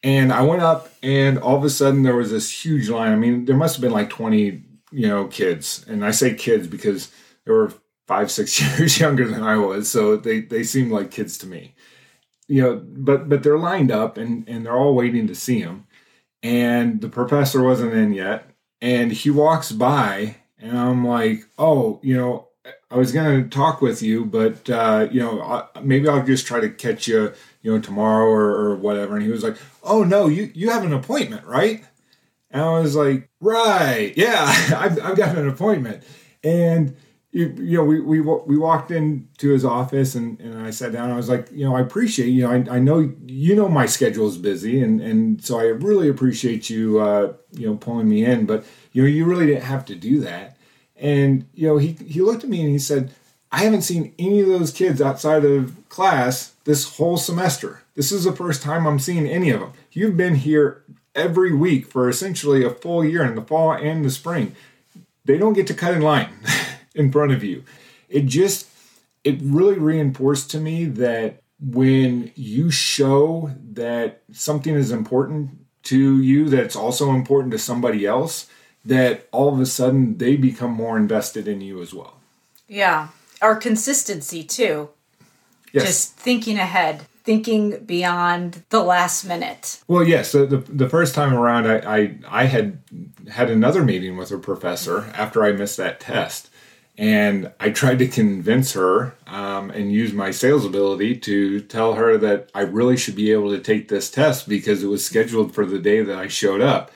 And 0.03 0.33
i 0.33 0.41
went 0.41 0.61
up 0.61 0.89
and 1.01 1.37
all 1.37 1.57
of 1.57 1.63
a 1.63 1.69
sudden 1.69 2.03
there 2.03 2.15
was 2.15 2.31
this 2.31 2.65
huge 2.65 2.89
line. 2.89 3.13
I 3.13 3.17
mean 3.17 3.45
there 3.45 3.55
must 3.55 3.75
have 3.75 3.81
been 3.81 3.91
like 3.91 4.09
20 4.09 4.63
you 4.91 5.07
know, 5.07 5.27
kids. 5.27 5.85
And 5.87 6.05
I 6.05 6.11
say 6.11 6.33
kids 6.35 6.67
because 6.67 7.11
they 7.45 7.51
were 7.51 7.73
five, 8.07 8.31
six 8.31 8.59
years 8.79 8.99
younger 8.99 9.27
than 9.27 9.43
I 9.43 9.57
was. 9.57 9.89
So 9.89 10.17
they, 10.17 10.41
they 10.41 10.63
seem 10.63 10.91
like 10.91 11.11
kids 11.11 11.37
to 11.39 11.47
me. 11.47 11.75
You 12.47 12.61
know, 12.63 12.83
but 12.85 13.29
but 13.29 13.43
they're 13.43 13.57
lined 13.57 13.91
up 13.91 14.17
and, 14.17 14.47
and 14.49 14.65
they're 14.65 14.75
all 14.77 14.95
waiting 14.95 15.27
to 15.27 15.35
see 15.35 15.59
him. 15.61 15.87
and 16.43 17.01
the 17.01 17.09
professor 17.09 17.63
wasn't 17.63 17.93
in 17.93 18.13
yet. 18.13 18.49
And 18.81 19.11
he 19.11 19.29
walks 19.29 19.71
by, 19.71 20.37
and 20.59 20.77
I'm 20.77 21.05
like, 21.05 21.45
oh, 21.57 21.99
you 22.03 22.17
know, 22.17 22.47
I 22.89 22.97
was 22.97 23.11
going 23.11 23.43
to 23.43 23.49
talk 23.49 23.81
with 23.81 24.01
you, 24.01 24.25
but 24.25 24.69
uh, 24.69 25.07
you 25.11 25.19
know, 25.21 25.67
maybe 25.83 26.07
I'll 26.07 26.25
just 26.25 26.47
try 26.47 26.59
to 26.59 26.69
catch 26.69 27.07
you, 27.07 27.33
you 27.61 27.73
know, 27.73 27.79
tomorrow 27.81 28.25
or, 28.27 28.49
or 28.51 28.75
whatever. 28.75 29.15
And 29.15 29.23
he 29.23 29.31
was 29.31 29.43
like, 29.43 29.57
"Oh 29.83 30.03
no, 30.03 30.27
you 30.27 30.51
you 30.53 30.69
have 30.71 30.83
an 30.83 30.93
appointment, 30.93 31.45
right?" 31.45 31.83
And 32.51 32.61
I 32.61 32.79
was 32.79 32.95
like, 32.95 33.29
"Right, 33.39 34.13
yeah, 34.15 34.45
I've, 34.77 35.01
I've 35.03 35.17
got 35.17 35.37
an 35.37 35.47
appointment." 35.47 36.03
And 36.43 36.95
you, 37.31 37.53
you 37.57 37.77
know, 37.77 37.83
we, 37.85 37.99
we 38.01 38.19
we 38.19 38.57
walked 38.57 38.91
into 38.91 39.49
his 39.49 39.63
office 39.63 40.15
and, 40.15 40.39
and 40.41 40.61
I 40.61 40.71
sat 40.71 40.91
down. 40.91 41.11
I 41.11 41.15
was 41.15 41.29
like, 41.29 41.49
you 41.51 41.63
know, 41.63 41.75
I 41.75 41.81
appreciate 41.81 42.27
you 42.27 42.43
know, 42.43 42.51
I, 42.51 42.75
I 42.75 42.79
know 42.79 43.13
you 43.25 43.55
know 43.55 43.69
my 43.69 43.85
schedule 43.85 44.27
is 44.27 44.37
busy, 44.37 44.81
and 44.81 44.99
and 45.01 45.43
so 45.43 45.59
I 45.59 45.63
really 45.63 46.09
appreciate 46.09 46.69
you, 46.69 46.99
uh, 46.99 47.33
you 47.53 47.67
know, 47.67 47.75
pulling 47.75 48.09
me 48.09 48.25
in. 48.25 48.45
But 48.45 48.65
you 48.91 49.03
know, 49.03 49.07
you 49.07 49.25
really 49.25 49.45
didn't 49.45 49.63
have 49.63 49.85
to 49.85 49.95
do 49.95 50.19
that. 50.21 50.57
And 50.97 51.47
you 51.53 51.67
know, 51.67 51.77
he 51.77 51.93
he 51.93 52.21
looked 52.21 52.43
at 52.43 52.49
me 52.49 52.61
and 52.61 52.69
he 52.69 52.79
said, 52.79 53.13
I 53.51 53.63
haven't 53.63 53.83
seen 53.83 54.13
any 54.19 54.41
of 54.41 54.47
those 54.47 54.71
kids 54.71 55.01
outside 55.01 55.45
of 55.45 55.75
class 55.89 56.53
this 56.65 56.97
whole 56.97 57.17
semester. 57.17 57.81
This 57.95 58.11
is 58.11 58.23
the 58.25 58.35
first 58.35 58.61
time 58.61 58.85
I'm 58.85 58.99
seeing 58.99 59.27
any 59.27 59.51
of 59.51 59.59
them. 59.59 59.73
You've 59.91 60.15
been 60.15 60.35
here 60.35 60.83
every 61.15 61.53
week 61.53 61.87
for 61.87 62.09
essentially 62.09 62.63
a 62.63 62.69
full 62.69 63.03
year 63.03 63.23
in 63.23 63.35
the 63.35 63.41
fall 63.41 63.73
and 63.73 64.03
the 64.03 64.11
spring. 64.11 64.55
They 65.25 65.37
don't 65.37 65.53
get 65.53 65.67
to 65.67 65.73
cut 65.73 65.93
in 65.93 66.01
line 66.01 66.33
in 66.95 67.11
front 67.11 67.31
of 67.31 67.43
you. 67.43 67.63
It 68.09 68.25
just 68.25 68.67
it 69.23 69.39
really 69.41 69.77
reinforced 69.77 70.49
to 70.51 70.59
me 70.59 70.85
that 70.85 71.41
when 71.59 72.31
you 72.35 72.71
show 72.71 73.51
that 73.73 74.23
something 74.31 74.73
is 74.73 74.91
important 74.91 75.51
to 75.83 76.21
you 76.21 76.49
that's 76.49 76.75
also 76.75 77.11
important 77.11 77.51
to 77.51 77.59
somebody 77.59 78.05
else 78.05 78.47
that 78.83 79.27
all 79.31 79.53
of 79.53 79.59
a 79.59 79.65
sudden 79.65 80.17
they 80.17 80.35
become 80.35 80.71
more 80.71 80.97
invested 80.97 81.47
in 81.47 81.61
you 81.61 81.81
as 81.81 81.93
well. 81.93 82.19
Yeah. 82.67 83.09
Our 83.41 83.55
consistency 83.55 84.43
too. 84.43 84.89
Yes. 85.71 85.85
Just 85.85 86.15
thinking 86.15 86.57
ahead, 86.57 87.05
thinking 87.23 87.83
beyond 87.85 88.63
the 88.69 88.81
last 88.81 89.25
minute. 89.25 89.81
Well, 89.87 90.03
yes. 90.03 90.31
the, 90.31 90.45
the 90.45 90.89
first 90.89 91.13
time 91.15 91.33
around, 91.33 91.67
I, 91.67 91.77
I, 91.77 92.17
I 92.27 92.45
had 92.45 92.79
had 93.29 93.49
another 93.49 93.83
meeting 93.83 94.17
with 94.17 94.31
a 94.31 94.37
professor 94.37 95.11
after 95.13 95.43
I 95.43 95.51
missed 95.51 95.77
that 95.77 95.99
test. 95.99 96.49
And 96.97 97.51
I 97.59 97.69
tried 97.69 97.99
to 97.99 98.07
convince 98.07 98.73
her 98.73 99.15
um, 99.25 99.71
and 99.71 99.91
use 99.91 100.13
my 100.13 100.29
sales 100.29 100.65
ability 100.65 101.17
to 101.19 101.61
tell 101.61 101.93
her 101.93 102.17
that 102.17 102.51
I 102.53 102.61
really 102.61 102.97
should 102.97 103.15
be 103.15 103.31
able 103.31 103.49
to 103.51 103.59
take 103.59 103.87
this 103.87 104.11
test 104.11 104.47
because 104.47 104.83
it 104.83 104.87
was 104.87 105.03
scheduled 105.05 105.55
for 105.55 105.65
the 105.65 105.79
day 105.79 106.03
that 106.03 106.17
I 106.17 106.27
showed 106.27 106.61
up. 106.61 106.91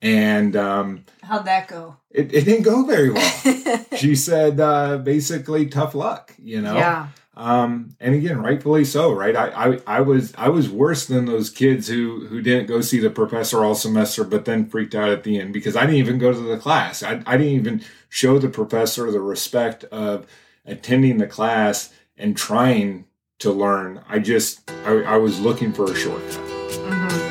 And 0.00 0.56
um, 0.56 1.04
how'd 1.22 1.44
that 1.44 1.68
go? 1.68 1.96
It, 2.10 2.32
it 2.32 2.44
didn't 2.44 2.64
go 2.64 2.84
very 2.84 3.10
well. 3.10 3.84
she 3.96 4.14
said 4.16 4.60
uh, 4.60 4.98
basically 4.98 5.66
tough 5.66 5.94
luck, 5.94 6.34
you 6.42 6.60
know. 6.60 6.74
Yeah. 6.74 7.08
Um, 7.36 7.96
and 7.98 8.14
again, 8.14 8.40
rightfully 8.40 8.84
so, 8.84 9.12
right? 9.12 9.34
I, 9.34 9.48
I, 9.48 9.80
I 9.86 10.00
was 10.00 10.32
I 10.36 10.48
was 10.48 10.68
worse 10.68 11.06
than 11.06 11.24
those 11.24 11.50
kids 11.50 11.88
who 11.88 12.26
who 12.26 12.40
didn't 12.40 12.66
go 12.66 12.80
see 12.80 13.00
the 13.00 13.10
professor 13.10 13.64
all 13.64 13.74
semester, 13.74 14.22
but 14.22 14.44
then 14.44 14.68
freaked 14.68 14.94
out 14.94 15.08
at 15.08 15.24
the 15.24 15.40
end 15.40 15.52
because 15.52 15.74
I 15.74 15.80
didn't 15.80 15.96
even 15.96 16.18
go 16.18 16.32
to 16.32 16.38
the 16.38 16.58
class. 16.58 17.02
I, 17.02 17.22
I 17.26 17.36
didn't 17.36 17.54
even 17.54 17.84
show 18.08 18.38
the 18.38 18.48
professor 18.48 19.10
the 19.10 19.20
respect 19.20 19.84
of 19.84 20.26
attending 20.64 21.18
the 21.18 21.26
class 21.26 21.92
and 22.16 22.36
trying 22.36 23.06
to 23.40 23.50
learn. 23.50 24.02
I 24.08 24.20
just 24.20 24.70
I, 24.84 25.02
I 25.02 25.16
was 25.16 25.40
looking 25.40 25.72
for 25.72 25.90
a 25.90 25.94
shortcut. 25.94 26.40
Mm-hmm. 26.40 27.23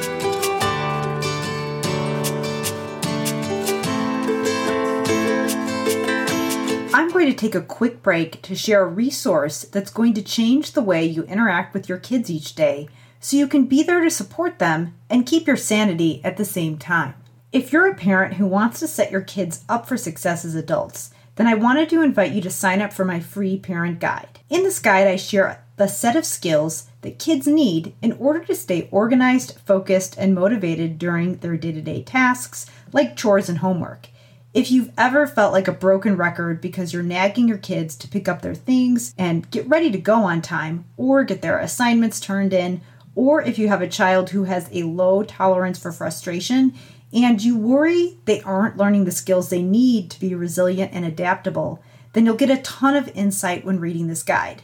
Going 7.24 7.34
to 7.34 7.39
take 7.39 7.56
a 7.56 7.62
quick 7.62 8.03
break 8.03 8.42
to 8.42 8.53
share 8.53 8.84
a 8.84 8.86
resource 8.86 9.62
that's 9.63 9.92
going 9.92 10.13
to 10.13 10.22
change 10.22 10.74
the 10.74 10.82
way 10.82 11.06
you 11.06 11.24
interact 11.24 11.74
with 11.74 11.88
your 11.88 11.98
kids 11.98 12.30
each 12.30 12.53
day 12.53 12.89
so 13.22 13.38
you 13.38 13.48
can 13.48 13.63
be 13.63 13.81
there 13.81 14.03
to 14.03 14.12
support 14.12 14.59
them 14.59 14.94
and 15.09 15.25
keep 15.25 15.48
your 15.48 15.55
sanity 15.55 16.20
at 16.25 16.36
the 16.36 16.44
same 16.44 16.77
time. 16.77 17.14
If 17.53 17.72
you're 17.72 17.90
a 17.90 17.96
parent 17.96 18.33
who 18.33 18.46
wants 18.46 18.81
to 18.81 18.90
set 18.90 19.09
your 19.09 19.22
kids 19.22 19.64
up 19.70 19.88
for 19.88 19.96
success 19.96 20.44
as 20.44 20.53
adults, 20.53 21.12
then 21.38 21.48
I 21.48 21.53
wanted 21.53 21.88
to 21.92 22.01
invite 22.01 22.33
you 22.33 22.42
to 22.42 22.50
sign 22.50 22.81
up 22.81 22.92
for 22.92 23.05
my 23.05 23.22
free 23.22 23.57
parent 23.57 24.01
guide. 24.01 24.42
In 24.50 24.64
this 24.64 24.79
guide, 24.79 25.07
I 25.07 25.16
share 25.16 25.64
the 25.77 25.88
set 25.88 26.18
of 26.18 26.25
skills 26.25 26.90
that 27.03 27.20
kids 27.20 27.48
need 27.48 27.96
in 28.01 28.12
order 28.20 28.44
to 28.44 28.53
stay 28.53 28.90
organized, 28.92 29.62
focused, 29.66 30.18
and 30.18 30.36
motivated 30.36 30.98
during 30.98 31.38
their 31.38 31.55
day 31.55 31.72
to 31.72 31.81
day 31.81 32.03
tasks 32.03 32.66
like 32.92 33.16
chores 33.16 33.48
and 33.48 33.59
homework. 33.59 34.09
If 34.53 34.70
you've 34.70 34.92
ever 35.00 35.25
felt 35.25 35.51
like 35.51 35.68
a 35.68 35.72
broken 35.72 36.16
record 36.16 36.61
because 36.61 36.94
you're 36.94 37.01
nagging 37.01 37.48
your 37.48 37.57
kids 37.57 37.96
to 37.96 38.07
pick 38.07 38.27
up 38.27 38.44
their 38.44 38.53
things 38.53 39.16
and 39.18 39.50
get 39.50 39.68
ready 39.68 39.89
to 39.89 39.98
go 39.98 40.25
on 40.25 40.44
time 40.44 40.85
or 40.96 41.24
get 41.24 41.42
their 41.42 41.57
assignments 41.57 42.20
turned 42.20 42.53
in, 42.53 42.81
or 43.16 43.42
if 43.42 43.57
you 43.57 43.68
have 43.70 43.81
a 43.81 43.87
child 43.87 44.29
who 44.29 44.44
has 44.44 44.70
a 44.72 44.83
low 44.83 45.24
tolerance 45.24 45.79
for 45.79 45.92
frustration 45.92 46.72
and 47.11 47.42
you 47.42 47.57
worry 47.57 48.20
they 48.25 48.42
aren't 48.42 48.77
learning 48.77 49.05
the 49.05 49.11
skills 49.11 49.50
they 49.50 49.63
need 49.63 50.11
to 50.11 50.20
be 50.20 50.35
resilient 50.35 50.94
and 50.94 51.03
adaptable, 51.03 51.81
then 52.13 52.27
you'll 52.27 52.35
get 52.35 52.51
a 52.51 52.61
ton 52.61 52.96
of 52.96 53.09
insight 53.16 53.66
when 53.66 53.79
reading 53.79 54.05
this 54.05 54.22
guide. 54.22 54.61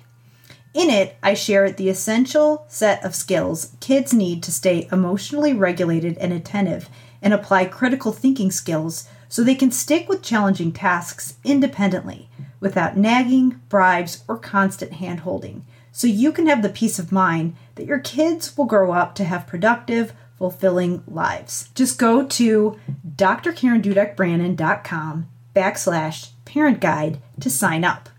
In 0.75 0.91
it, 0.91 1.17
I 1.23 1.33
share 1.33 1.71
the 1.71 1.89
essential 1.89 2.63
set 2.67 3.03
of 3.03 3.15
skills 3.15 3.71
kids 3.79 4.13
need 4.13 4.43
to 4.43 4.51
stay 4.51 4.87
emotionally 4.91 5.53
regulated 5.53 6.15
and 6.19 6.31
attentive 6.31 6.89
and 7.23 7.33
apply 7.33 7.65
critical 7.65 8.11
thinking 8.11 8.51
skills 8.51 9.07
so 9.29 9.43
they 9.43 9.55
can 9.55 9.71
stick 9.71 10.09
with 10.09 10.21
challenging 10.21 10.73
tasks 10.73 11.35
independently 11.43 12.29
without 12.59 12.97
nagging, 12.97 13.61
bribes, 13.69 14.23
or 14.27 14.37
constant 14.37 14.93
hand 14.93 15.21
holding, 15.21 15.65
so 15.91 16.07
you 16.07 16.31
can 16.31 16.47
have 16.47 16.61
the 16.61 16.69
peace 16.69 16.99
of 16.99 17.11
mind 17.11 17.55
that 17.75 17.85
your 17.85 17.99
kids 17.99 18.57
will 18.57 18.65
grow 18.65 18.91
up 18.91 19.15
to 19.15 19.23
have 19.23 19.47
productive, 19.47 20.13
fulfilling 20.37 21.03
lives. 21.07 21.69
Just 21.75 21.99
go 21.99 22.25
to 22.25 22.77
drkarendudekbrannan.com 23.15 25.27
backslash 25.55 26.29
parent 26.45 26.79
guide 26.79 27.19
to 27.39 27.49
sign 27.49 27.83
up. 27.83 28.09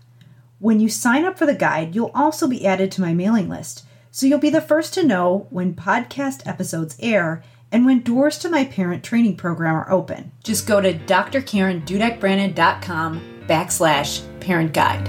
When 0.59 0.79
you 0.79 0.89
sign 0.89 1.25
up 1.25 1.37
for 1.37 1.45
the 1.45 1.55
guide, 1.55 1.95
you'll 1.95 2.11
also 2.13 2.47
be 2.47 2.65
added 2.65 2.91
to 2.93 3.01
my 3.01 3.13
mailing 3.13 3.49
list, 3.49 3.85
so 4.11 4.27
you'll 4.27 4.39
be 4.39 4.49
the 4.49 4.61
first 4.61 4.93
to 4.93 5.03
know 5.03 5.47
when 5.49 5.73
podcast 5.73 6.45
episodes 6.45 6.97
air 6.99 7.43
and 7.71 7.85
when 7.85 8.01
doors 8.01 8.37
to 8.39 8.49
my 8.49 8.65
parent 8.65 9.03
training 9.03 9.37
program 9.37 9.75
are 9.75 9.89
open. 9.89 10.31
Just 10.43 10.67
go 10.67 10.81
to 10.81 10.93
drkarendudekbrannan.com 10.93 13.21
backslash 13.47 14.39
parent 14.39 14.73
guide. 14.73 15.07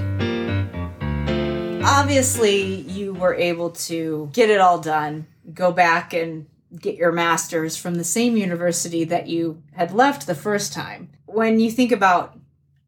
Obviously, 1.85 2.81
you 2.81 3.13
were 3.13 3.35
able 3.35 3.71
to 3.71 4.29
get 4.33 4.49
it 4.49 4.61
all 4.61 4.79
done, 4.79 5.27
go 5.53 5.71
back 5.71 6.13
and 6.13 6.47
get 6.79 6.95
your 6.95 7.11
master's 7.11 7.77
from 7.77 7.95
the 7.95 8.03
same 8.03 8.37
university 8.37 9.03
that 9.03 9.27
you 9.27 9.61
had 9.73 9.91
left 9.91 10.25
the 10.25 10.35
first 10.35 10.73
time. 10.73 11.09
When 11.25 11.59
you 11.59 11.69
think 11.69 11.91
about 11.91 12.39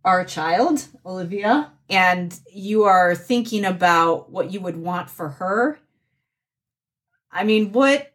our 0.04 0.24
child, 0.24 0.88
Olivia, 1.06 1.72
and 1.90 2.40
you 2.52 2.84
are 2.84 3.16
thinking 3.16 3.66
about 3.66 4.32
what 4.32 4.52
you 4.52 4.62
would 4.62 4.78
want 4.78 5.10
for 5.10 5.30
her, 5.30 5.80
I 7.32 7.44
mean, 7.44 7.74
what 7.74 8.12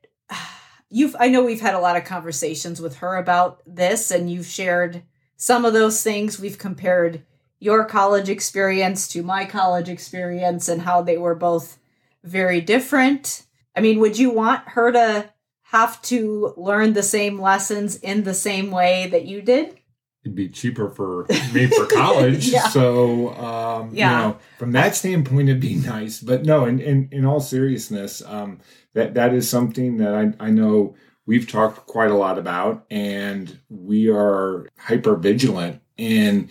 you've 0.90 1.16
I 1.18 1.28
know 1.28 1.44
we've 1.44 1.60
had 1.60 1.74
a 1.74 1.80
lot 1.80 1.96
of 1.96 2.04
conversations 2.04 2.80
with 2.80 2.96
her 2.96 3.16
about 3.16 3.62
this 3.66 4.10
and 4.10 4.30
you've 4.30 4.46
shared 4.46 5.02
some 5.36 5.64
of 5.64 5.72
those 5.72 6.02
things. 6.02 6.38
We've 6.38 6.58
compared 6.58 7.22
your 7.60 7.84
college 7.84 8.28
experience 8.28 9.06
to 9.08 9.22
my 9.22 9.44
college 9.44 9.88
experience 9.88 10.68
and 10.68 10.82
how 10.82 11.02
they 11.02 11.16
were 11.16 11.34
both 11.34 11.78
very 12.24 12.60
different. 12.60 13.46
I 13.76 13.80
mean, 13.80 14.00
would 14.00 14.18
you 14.18 14.30
want 14.30 14.68
her 14.70 14.90
to 14.92 15.30
have 15.64 16.02
to 16.02 16.52
learn 16.56 16.94
the 16.94 17.02
same 17.02 17.40
lessons 17.40 17.96
in 17.96 18.24
the 18.24 18.34
same 18.34 18.70
way 18.70 19.08
that 19.08 19.26
you 19.26 19.40
did? 19.40 19.78
It'd 20.24 20.34
be 20.34 20.48
cheaper 20.48 20.90
for 20.90 21.26
me 21.54 21.66
for 21.66 21.86
college. 21.86 22.48
yeah. 22.48 22.68
So, 22.68 23.34
um, 23.34 23.94
yeah. 23.94 24.10
you 24.10 24.28
know, 24.28 24.38
from 24.58 24.72
that 24.72 24.96
standpoint, 24.96 25.48
it'd 25.48 25.60
be 25.60 25.76
nice. 25.76 26.20
But 26.20 26.44
no, 26.44 26.66
in, 26.66 26.80
in, 26.80 27.08
in 27.12 27.24
all 27.24 27.40
seriousness, 27.40 28.22
um, 28.26 28.60
that 28.94 29.14
that 29.14 29.32
is 29.32 29.48
something 29.48 29.98
that 29.98 30.14
I, 30.14 30.46
I 30.46 30.50
know 30.50 30.94
we've 31.26 31.48
talked 31.48 31.86
quite 31.86 32.10
a 32.10 32.16
lot 32.16 32.38
about 32.38 32.84
and 32.90 33.58
we 33.68 34.10
are 34.10 34.68
hyper 34.78 35.16
vigilant 35.16 35.80
in 35.96 36.48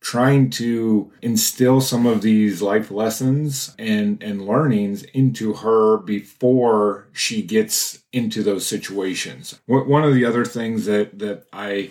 trying 0.00 0.50
to 0.50 1.12
instill 1.22 1.80
some 1.80 2.06
of 2.06 2.22
these 2.22 2.60
life 2.60 2.90
lessons 2.90 3.74
and 3.78 4.20
and 4.22 4.46
learnings 4.46 5.04
into 5.14 5.54
her 5.54 5.96
before 5.98 7.08
she 7.12 7.40
gets 7.40 8.02
into 8.12 8.42
those 8.42 8.66
situations. 8.66 9.60
One 9.66 10.02
of 10.02 10.14
the 10.14 10.24
other 10.24 10.44
things 10.44 10.86
that 10.86 11.18
that 11.20 11.46
i 11.52 11.90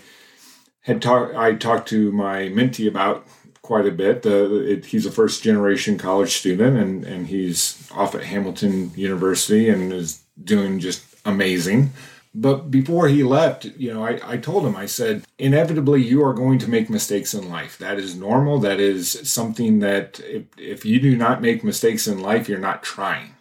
had 0.81 1.01
talked 1.01 1.35
i 1.35 1.53
talked 1.53 1.87
to 1.89 2.11
my 2.11 2.49
mentee 2.49 2.87
about 2.87 3.25
quite 3.71 3.87
a 3.87 3.91
bit. 3.91 4.25
it, 4.25 4.83
he's 4.83 5.05
a 5.05 5.11
first 5.11 5.43
generation 5.43 5.97
college 5.97 6.33
student, 6.39 6.75
and 6.75 7.05
and 7.05 7.27
he's 7.27 7.89
off 7.95 8.13
at 8.13 8.25
Hamilton 8.25 8.91
University 8.95 9.69
and 9.69 9.93
is 9.93 10.23
doing 10.43 10.77
just 10.81 11.01
amazing. 11.23 11.93
But 12.35 12.69
before 12.69 13.07
he 13.07 13.23
left, 13.23 13.63
you 13.63 13.93
know, 13.93 14.03
I, 14.03 14.19
I 14.25 14.35
told 14.35 14.65
him, 14.65 14.75
I 14.75 14.87
said, 14.87 15.23
inevitably 15.39 16.01
you 16.01 16.21
are 16.21 16.33
going 16.33 16.59
to 16.59 16.69
make 16.69 16.89
mistakes 16.89 17.33
in 17.33 17.49
life. 17.49 17.77
That 17.77 17.97
is 17.97 18.13
normal. 18.13 18.59
That 18.59 18.81
is 18.81 19.09
something 19.23 19.79
that 19.79 20.19
if, 20.19 20.43
if 20.57 20.85
you 20.85 20.99
do 20.99 21.15
not 21.15 21.41
make 21.41 21.63
mistakes 21.63 22.07
in 22.07 22.21
life, 22.21 22.49
you're 22.49 22.67
not 22.69 22.83
trying. 22.83 23.35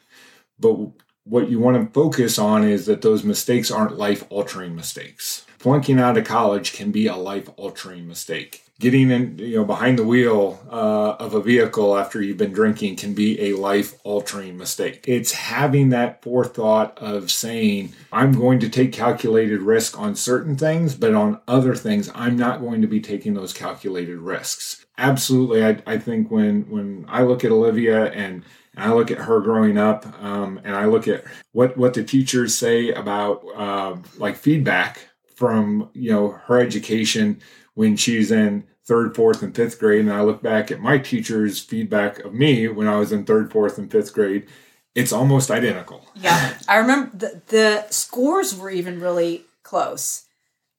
But 0.61 0.77
what 1.25 1.51
you 1.51 1.59
want 1.59 1.77
to 1.77 1.93
focus 1.93 2.39
on 2.39 2.63
is 2.63 2.87
that 2.87 3.03
those 3.03 3.25
mistakes 3.25 3.69
aren't 3.69 3.99
life 3.99 4.23
altering 4.31 4.77
mistakes. 4.77 5.45
Flunking 5.59 5.99
out 5.99 6.19
of 6.19 6.25
college 6.25 6.73
can 6.73 6.93
be 6.93 7.09
a 7.09 7.17
life 7.17 7.49
altering 7.57 8.07
mistake 8.07 8.70
getting 8.81 9.11
in 9.11 9.39
you 9.39 9.57
know 9.57 9.65
behind 9.65 9.99
the 9.99 10.05
wheel 10.05 10.59
uh, 10.71 11.15
of 11.21 11.35
a 11.35 11.43
vehicle 11.43 11.97
after 11.97 12.21
you've 12.21 12.39
been 12.39 12.53
drinking 12.53 12.97
can 12.97 13.13
be 13.13 13.41
a 13.41 13.53
life 13.53 13.95
altering 14.03 14.57
mistake. 14.57 15.05
It's 15.07 15.33
having 15.33 15.91
that 15.91 16.23
forethought 16.23 16.99
of 16.99 17.31
saying 17.31 17.93
i'm 18.11 18.33
going 18.33 18.59
to 18.61 18.69
take 18.69 18.93
calculated 18.93 19.61
risk 19.61 19.99
on 19.99 20.17
certain 20.17 20.57
things 20.57 20.95
but 20.95 21.15
on 21.15 21.41
other 21.47 21.75
things 21.75 22.11
i'm 22.15 22.37
not 22.37 22.61
going 22.61 22.81
to 22.81 22.89
be 22.89 23.01
taking 23.01 23.35
those 23.35 23.53
calculated 23.53 24.19
risks. 24.19 24.85
Absolutely 24.99 25.65
i, 25.65 25.79
I 25.87 25.99
think 25.99 26.31
when 26.31 26.69
when 26.71 27.05
i 27.09 27.23
look 27.23 27.45
at 27.45 27.53
olivia 27.53 28.11
and 28.13 28.45
and 28.75 28.85
I 28.85 28.93
look 28.95 29.11
at 29.11 29.19
her 29.19 29.41
growing 29.41 29.79
up, 29.79 30.07
um, 30.23 30.61
and 30.63 30.77
I 30.77 30.87
look 30.87 31.09
at 31.09 31.25
what 31.51 31.77
what 31.77 31.93
the 31.93 32.05
teachers 32.05 32.55
say 32.55 32.93
about 32.93 33.45
uh, 33.57 33.97
like 34.17 34.37
feedback 34.37 35.01
from 35.35 35.89
you 35.95 36.13
know 36.13 36.33
her 36.47 36.61
education 36.61 37.41
when 37.75 37.97
she's 37.97 38.31
in 38.31 38.65
third, 38.85 39.15
fourth, 39.15 39.43
and 39.43 39.55
fifth 39.55 39.79
grade, 39.79 40.01
and 40.01 40.13
I 40.13 40.23
look 40.23 40.43
back 40.43 40.71
at 40.71 40.81
my 40.81 40.99
teacher's 40.99 41.61
feedback 41.61 42.19
of 42.21 42.35
me 42.35 42.69
when 42.69 42.89
I 42.89 42.97
was 42.97 43.13
in 43.13 43.25
third, 43.25 43.53
fourth, 43.53 43.79
and 43.79 43.91
fifth 43.91 44.13
grade, 44.13 44.49
it's 44.95 45.13
almost 45.13 45.51
identical. 45.51 46.07
Yeah. 46.15 46.59
I 46.67 46.77
remember 46.79 47.17
the, 47.17 47.43
the 47.47 47.87
scores 47.91 48.57
were 48.57 48.71
even 48.71 49.01
really 49.01 49.45
close. 49.63 50.25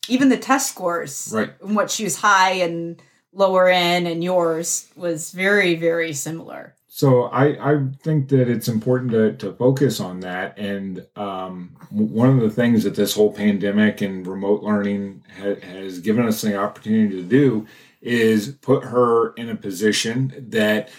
Even 0.10 0.30
the 0.30 0.38
test 0.38 0.70
scores, 0.70 1.32
right? 1.34 1.52
What 1.62 1.92
she 1.92 2.04
was 2.04 2.18
high 2.18 2.54
and 2.54 3.02
lower 3.34 3.70
in, 3.70 4.08
and 4.08 4.24
yours 4.24 4.90
was 4.96 5.32
very, 5.32 5.76
very 5.76 6.12
similar. 6.12 6.76
So 6.94 7.24
I, 7.24 7.72
I 7.72 7.88
think 8.04 8.28
that 8.30 8.50
it's 8.50 8.68
important 8.68 9.12
to, 9.12 9.32
to 9.38 9.54
focus 9.54 10.02
on 10.02 10.20
that. 10.20 10.60
And 10.60 11.08
um, 11.16 11.78
one 11.90 12.28
of 12.28 12.42
the 12.42 12.50
things 12.50 12.84
that 12.84 12.96
this 12.96 13.16
whole 13.16 13.32
pandemic 13.32 14.02
and 14.02 14.28
remote 14.28 14.62
learning 14.62 15.24
ha- 15.38 15.56
has 15.62 16.00
given 16.00 16.28
us 16.28 16.42
the 16.42 16.58
opportunity 16.58 17.16
to 17.16 17.24
do 17.24 17.66
is 18.02 18.58
put 18.62 18.84
her 18.84 19.32
in 19.36 19.50
a 19.50 19.56
position 19.56 20.34
that 20.50 20.90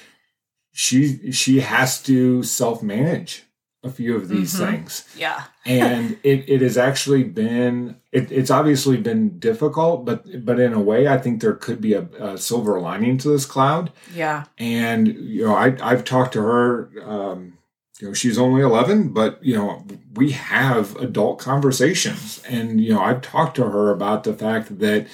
she 0.73 1.31
she 1.31 1.61
has 1.61 2.03
to 2.05 2.43
self 2.43 2.83
manage 2.83 3.45
a 3.85 3.91
few 3.91 4.17
of 4.17 4.29
these 4.29 4.55
mm-hmm. 4.55 4.65
things. 4.65 5.09
Yeah. 5.17 5.45
and 5.65 6.19
it, 6.25 6.49
it 6.49 6.61
has 6.61 6.79
actually 6.79 7.25
been 7.25 7.97
it, 8.13 8.31
it's 8.31 8.51
obviously 8.51 8.97
been 8.97 9.39
difficult, 9.39 10.05
but 10.05 10.45
but 10.45 10.61
in 10.61 10.73
a 10.73 10.81
way 10.81 11.09
I 11.09 11.19
think 11.19 11.41
there 11.41 11.55
could 11.55 11.81
be 11.81 11.95
a, 11.95 12.03
a 12.19 12.39
silver 12.39 12.81
lining 12.81 13.19
to 13.19 13.29
this 13.29 13.47
cloud. 13.47 13.91
Yeah. 14.15 14.45
And 14.59 15.09
you 15.09 15.45
know, 15.45 15.55
I 15.55 15.77
I've 15.83 16.05
talked 16.05 16.33
to 16.35 16.43
her 16.43 16.91
um, 17.05 17.59
you 18.01 18.09
know, 18.09 18.15
she's 18.15 18.37
only 18.37 18.63
11, 18.63 19.11
but 19.11 19.43
you 19.45 19.55
know, 19.55 19.87
we 20.15 20.33
have 20.33 20.97
adult 20.97 21.39
conversations 21.39 22.43
and 22.49 22.81
you 22.81 22.95
know, 22.95 23.01
I've 23.01 23.23
talked 23.23 23.57
to 23.57 23.65
her 23.65 23.91
about 23.91 24.25
the 24.25 24.35
fact 24.35 24.81
that 24.81 25.07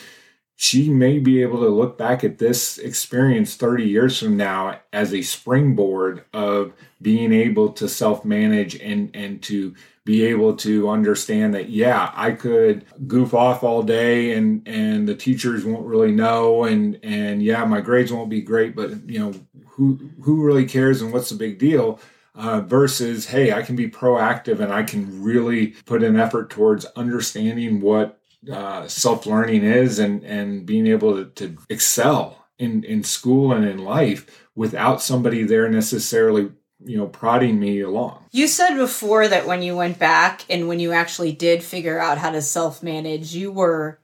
she 0.61 0.91
may 0.91 1.21
be 1.21 1.41
able 1.41 1.61
to 1.61 1.69
look 1.69 1.97
back 1.97 2.25
at 2.25 2.39
this 2.39 2.79
experience 2.79 3.55
30 3.55 3.85
years 3.85 4.19
from 4.19 4.37
now 4.37 4.81
as 4.93 5.15
a 5.15 5.23
springboard 5.23 6.25
of 6.33 6.73
being 7.01 7.33
able 7.33 7.69
to 7.73 7.89
self-manage 7.89 8.75
and 8.81 9.09
and 9.15 9.41
to 9.41 9.73
be 10.05 10.25
able 10.25 10.57
to 10.57 10.91
understand 10.91 11.55
that 11.55 11.69
yeah 11.69 12.11
i 12.17 12.33
could 12.33 12.85
goof 13.07 13.35
off 13.35 13.63
all 13.63 13.85
day 13.85 14.33
and 14.33 14.67
and 14.67 15.09
the 15.09 15.15
teachers 15.15 15.65
won't 15.65 15.87
really 15.87 16.11
know 16.11 16.65
and 16.65 16.99
and 17.05 17.41
yeah 17.41 17.65
my 17.65 17.81
grades 17.81 18.13
won't 18.13 18.29
be 18.29 18.43
great 18.43 18.75
but 18.75 18.91
you 19.09 19.21
know 19.21 19.33
who 19.65 19.97
who 20.23 20.45
really 20.45 20.67
cares 20.67 21.01
and 21.01 21.13
what's 21.13 21.29
the 21.29 21.37
big 21.37 21.57
deal 21.61 22.01
uh, 22.35 22.61
versus 22.63 23.27
hey 23.27 23.53
i 23.53 23.63
can 23.63 23.77
be 23.77 23.89
proactive 23.89 24.59
and 24.59 24.73
i 24.73 24.83
can 24.83 25.23
really 25.23 25.69
put 25.87 26.03
an 26.03 26.19
effort 26.19 26.51
towards 26.51 26.85
understanding 26.97 27.81
what 27.81 28.19
uh, 28.51 28.87
self 28.87 29.27
learning 29.27 29.65
is 29.65 29.99
and 29.99 30.25
and 30.25 30.65
being 30.65 30.87
able 30.87 31.25
to, 31.25 31.31
to 31.31 31.59
excel 31.69 32.47
in 32.59 32.85
in 32.85 33.03
school 33.03 33.53
and 33.53 33.65
in 33.65 33.79
life 33.79 34.49
without 34.55 35.03
somebody 35.03 35.43
there 35.43 35.69
necessarily 35.69 36.51
you 36.85 36.97
know 36.97 37.07
prodding 37.07 37.59
me 37.59 37.81
along. 37.81 38.25
You 38.31 38.47
said 38.47 38.77
before 38.77 39.29
that 39.29 39.47
when 39.47 39.63
you 39.63 39.77
went 39.77 39.99
back 39.99 40.45
and 40.49 40.69
when 40.69 40.81
you 40.81 40.93
actually 40.93 41.33
did 41.33 41.63
figure 41.63 41.99
out 41.99 42.19
how 42.19 42.31
to 42.31 42.43
self 42.43 42.83
manage 42.83 43.35
you 43.35 43.51
were 43.51 43.99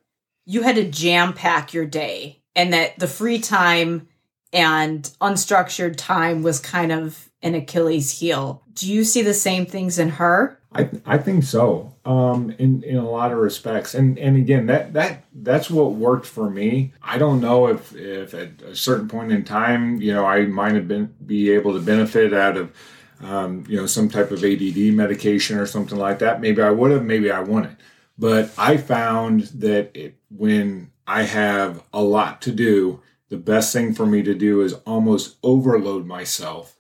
you 0.44 0.62
had 0.62 0.77
to 0.77 0.90
jam 0.90 1.33
pack 1.33 1.73
your 1.73 1.87
day 1.87 2.42
and 2.55 2.73
that 2.73 2.99
the 2.99 3.09
free 3.09 3.38
time 3.38 4.09
and 4.53 5.11
unstructured 5.20 5.97
time 5.97 6.42
was 6.42 6.61
kind 6.61 6.92
of 6.92 7.31
an 7.42 7.55
achilles 7.55 8.20
heel. 8.20 8.62
Do 8.73 8.90
you 8.90 9.05
see 9.05 9.23
the 9.23 9.35
same 9.35 9.66
things 9.66 9.99
in 9.99 10.11
her 10.11 10.59
I, 10.75 10.91
I 11.07 11.19
think 11.19 11.45
so 11.45 11.95
um, 12.05 12.51
in 12.59 12.83
in 12.83 12.97
a 12.97 13.09
lot 13.09 13.33
of 13.33 13.39
respects. 13.39 13.95
And 13.95 14.19
and 14.19 14.37
again 14.37 14.67
that 14.67 14.93
that 14.95 15.25
that's 15.35 15.71
what 15.71 15.93
worked 15.93 16.27
for 16.27 16.51
me. 16.51 16.93
I 17.03 17.19
don't 17.19 17.41
know 17.41 17.69
if 17.69 17.95
if 17.95 18.35
at 18.35 18.63
a 18.63 18.75
certain 18.75 19.09
point 19.09 19.33
in 19.33 19.45
time 19.45 20.01
you 20.01 20.13
know 20.13 20.25
I 20.25 20.47
might 20.47 20.75
have 20.75 20.89
been 20.89 21.15
be 21.25 21.51
able 21.51 21.73
to 21.75 21.81
benefit 21.81 22.33
out 22.35 22.57
of 22.57 22.73
um, 23.21 23.65
you 23.69 23.77
know 23.77 23.87
some 23.87 24.09
type 24.09 24.31
of 24.31 24.45
ADD 24.45 24.95
medication 24.95 25.59
or 25.59 25.67
something 25.67 25.99
like 25.99 26.19
that. 26.19 26.41
Maybe 26.41 26.61
I 26.63 26.71
would 26.71 26.91
have 26.91 27.05
maybe 27.05 27.31
I 27.31 27.41
wouldn't. 27.41 27.79
But 28.17 28.51
I 28.57 28.77
found 28.77 29.43
that 29.55 29.91
it, 29.97 30.17
when 30.29 30.91
I 31.07 31.23
have 31.23 31.83
a 31.93 32.03
lot 32.03 32.41
to 32.43 32.53
do 32.53 33.03
the 33.29 33.37
best 33.37 33.73
thing 33.73 33.95
for 33.95 34.07
me 34.07 34.23
to 34.23 34.35
do 34.35 34.61
is 34.61 34.75
almost 34.87 35.37
overload 35.43 36.07
myself 36.07 36.77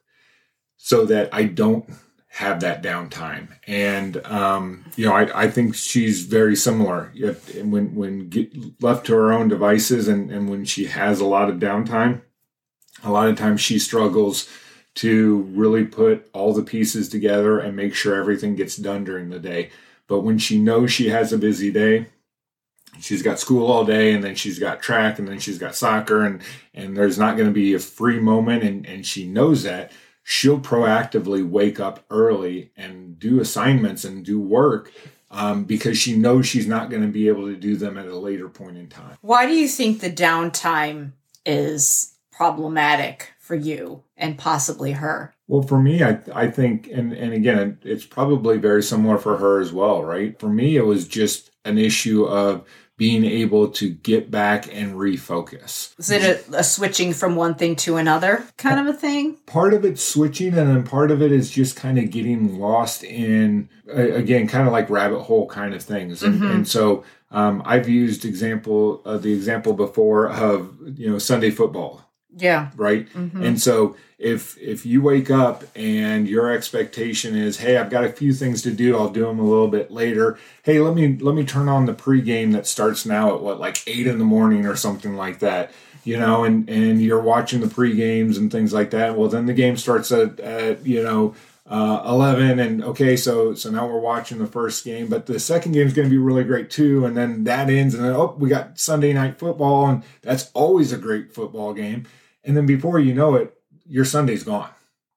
so 0.76 1.04
that 1.06 1.32
I 1.32 1.44
don't 1.44 1.88
have 2.34 2.58
that 2.58 2.82
downtime. 2.82 3.46
And 3.64 4.16
um, 4.26 4.84
you 4.96 5.06
know, 5.06 5.14
I, 5.14 5.44
I 5.44 5.48
think 5.48 5.76
she's 5.76 6.24
very 6.24 6.56
similar. 6.56 7.12
When 7.62 7.94
when 7.94 8.28
get 8.28 8.52
left 8.82 9.06
to 9.06 9.14
her 9.14 9.32
own 9.32 9.46
devices, 9.46 10.08
and 10.08 10.32
and 10.32 10.50
when 10.50 10.64
she 10.64 10.86
has 10.86 11.20
a 11.20 11.26
lot 11.26 11.48
of 11.48 11.60
downtime, 11.60 12.22
a 13.04 13.12
lot 13.12 13.28
of 13.28 13.38
times 13.38 13.60
she 13.60 13.78
struggles 13.78 14.48
to 14.96 15.42
really 15.54 15.84
put 15.84 16.28
all 16.32 16.52
the 16.52 16.64
pieces 16.64 17.08
together 17.08 17.60
and 17.60 17.76
make 17.76 17.94
sure 17.94 18.16
everything 18.16 18.56
gets 18.56 18.76
done 18.76 19.04
during 19.04 19.30
the 19.30 19.38
day. 19.38 19.70
But 20.08 20.20
when 20.20 20.38
she 20.38 20.58
knows 20.58 20.90
she 20.92 21.10
has 21.10 21.32
a 21.32 21.38
busy 21.38 21.70
day, 21.70 22.08
she's 23.00 23.22
got 23.22 23.38
school 23.38 23.70
all 23.70 23.84
day 23.84 24.12
and 24.12 24.24
then 24.24 24.34
she's 24.34 24.58
got 24.58 24.82
track 24.82 25.20
and 25.20 25.28
then 25.28 25.38
she's 25.38 25.58
got 25.58 25.76
soccer 25.76 26.24
and 26.24 26.42
and 26.74 26.96
there's 26.96 27.18
not 27.18 27.36
going 27.36 27.48
to 27.48 27.54
be 27.54 27.74
a 27.74 27.78
free 27.78 28.18
moment 28.18 28.64
and 28.64 28.86
and 28.86 29.06
she 29.06 29.24
knows 29.24 29.62
that 29.62 29.92
she'll 30.24 30.58
proactively 30.58 31.48
wake 31.48 31.78
up 31.78 32.04
early 32.10 32.72
and 32.76 33.18
do 33.18 33.40
assignments 33.40 34.04
and 34.04 34.24
do 34.24 34.40
work 34.40 34.90
um, 35.30 35.64
because 35.64 35.98
she 35.98 36.16
knows 36.16 36.46
she's 36.46 36.66
not 36.66 36.90
going 36.90 37.02
to 37.02 37.08
be 37.08 37.28
able 37.28 37.46
to 37.46 37.56
do 37.56 37.76
them 37.76 37.98
at 37.98 38.06
a 38.06 38.18
later 38.18 38.48
point 38.48 38.76
in 38.76 38.88
time. 38.88 39.16
Why 39.20 39.46
do 39.46 39.52
you 39.52 39.68
think 39.68 40.00
the 40.00 40.10
downtime 40.10 41.12
is 41.44 42.14
problematic 42.32 43.32
for 43.38 43.54
you 43.54 44.02
and 44.16 44.38
possibly 44.38 44.92
her? 44.92 45.34
Well, 45.46 45.62
for 45.62 45.78
me, 45.78 46.02
I, 46.02 46.18
I 46.32 46.50
think, 46.50 46.88
and, 46.90 47.12
and 47.12 47.34
again, 47.34 47.78
it's 47.82 48.06
probably 48.06 48.56
very 48.56 48.82
similar 48.82 49.18
for 49.18 49.36
her 49.36 49.60
as 49.60 49.72
well, 49.72 50.02
right? 50.02 50.38
For 50.40 50.48
me, 50.48 50.76
it 50.76 50.86
was 50.86 51.06
just 51.06 51.50
an 51.66 51.76
issue 51.76 52.24
of 52.24 52.66
being 52.96 53.24
able 53.24 53.68
to 53.68 53.90
get 53.90 54.30
back 54.30 54.72
and 54.72 54.94
refocus. 54.94 55.98
Is 55.98 56.10
it 56.10 56.48
a, 56.48 56.58
a, 56.58 56.64
switching 56.64 57.12
from 57.12 57.34
one 57.34 57.56
thing 57.56 57.74
to 57.76 57.96
another 57.96 58.46
kind 58.56 58.78
of 58.78 58.94
a 58.94 58.96
thing? 58.96 59.38
Part 59.46 59.74
of 59.74 59.84
it's 59.84 60.02
switching, 60.02 60.56
and 60.56 60.68
then 60.68 60.84
part 60.84 61.10
of 61.10 61.20
it 61.20 61.32
is 61.32 61.50
just 61.50 61.74
kind 61.74 61.98
of 61.98 62.10
getting 62.10 62.58
lost 62.58 63.02
in, 63.02 63.68
again, 63.88 64.46
kind 64.46 64.66
of 64.66 64.72
like 64.72 64.90
rabbit 64.90 65.22
hole 65.22 65.48
kind 65.48 65.74
of 65.74 65.82
things. 65.82 66.22
And, 66.22 66.36
mm-hmm. 66.36 66.50
and 66.50 66.68
so 66.68 67.04
um, 67.34 67.62
I've 67.64 67.88
used 67.88 68.24
example 68.24 69.02
uh, 69.04 69.18
the 69.18 69.32
example 69.32 69.72
before 69.72 70.28
of 70.28 70.76
you 70.96 71.10
know 71.10 71.18
Sunday 71.18 71.50
football. 71.50 72.08
Yeah. 72.36 72.70
Right. 72.76 73.08
Mm-hmm. 73.10 73.42
And 73.42 73.60
so 73.60 73.96
if 74.18 74.56
if 74.58 74.86
you 74.86 75.02
wake 75.02 75.30
up 75.30 75.64
and 75.74 76.26
your 76.28 76.50
expectation 76.50 77.36
is 77.36 77.58
hey 77.58 77.76
i've 77.76 77.90
got 77.90 78.04
a 78.04 78.12
few 78.12 78.32
things 78.32 78.62
to 78.62 78.70
do 78.70 78.96
i'll 78.96 79.10
do 79.10 79.26
them 79.26 79.38
a 79.38 79.44
little 79.44 79.68
bit 79.68 79.90
later 79.90 80.38
hey 80.62 80.80
let 80.80 80.94
me 80.94 81.16
let 81.18 81.34
me 81.34 81.44
turn 81.44 81.68
on 81.68 81.84
the 81.84 81.92
pregame 81.92 82.52
that 82.52 82.66
starts 82.66 83.04
now 83.04 83.34
at 83.34 83.42
what 83.42 83.60
like 83.60 83.82
eight 83.86 84.06
in 84.06 84.18
the 84.18 84.24
morning 84.24 84.66
or 84.66 84.76
something 84.76 85.14
like 85.14 85.40
that 85.40 85.70
you 86.04 86.18
know 86.18 86.44
and 86.44 86.68
and 86.70 87.02
you're 87.02 87.20
watching 87.20 87.60
the 87.60 87.66
pregames 87.66 88.38
and 88.38 88.50
things 88.50 88.72
like 88.72 88.90
that 88.90 89.16
well 89.16 89.28
then 89.28 89.46
the 89.46 89.52
game 89.52 89.76
starts 89.76 90.10
at, 90.10 90.38
at 90.40 90.84
you 90.86 91.02
know 91.02 91.34
uh, 91.66 92.02
11 92.06 92.58
and 92.58 92.84
okay 92.84 93.16
so 93.16 93.54
so 93.54 93.70
now 93.70 93.86
we're 93.86 93.98
watching 93.98 94.38
the 94.38 94.46
first 94.46 94.84
game 94.84 95.08
but 95.08 95.24
the 95.24 95.40
second 95.40 95.72
game 95.72 95.86
is 95.86 95.94
going 95.94 96.06
to 96.06 96.10
be 96.10 96.18
really 96.18 96.44
great 96.44 96.70
too 96.70 97.06
and 97.06 97.16
then 97.16 97.44
that 97.44 97.70
ends 97.70 97.94
and 97.94 98.04
then 98.04 98.12
oh 98.12 98.36
we 98.38 98.50
got 98.50 98.78
sunday 98.78 99.14
night 99.14 99.38
football 99.38 99.86
and 99.86 100.02
that's 100.20 100.50
always 100.52 100.92
a 100.92 100.98
great 100.98 101.34
football 101.34 101.72
game 101.72 102.06
and 102.44 102.56
then 102.56 102.66
before 102.66 102.98
you 102.98 103.14
know 103.14 103.34
it 103.34 103.54
your 103.86 104.04
Sunday's 104.04 104.42
gone, 104.42 104.70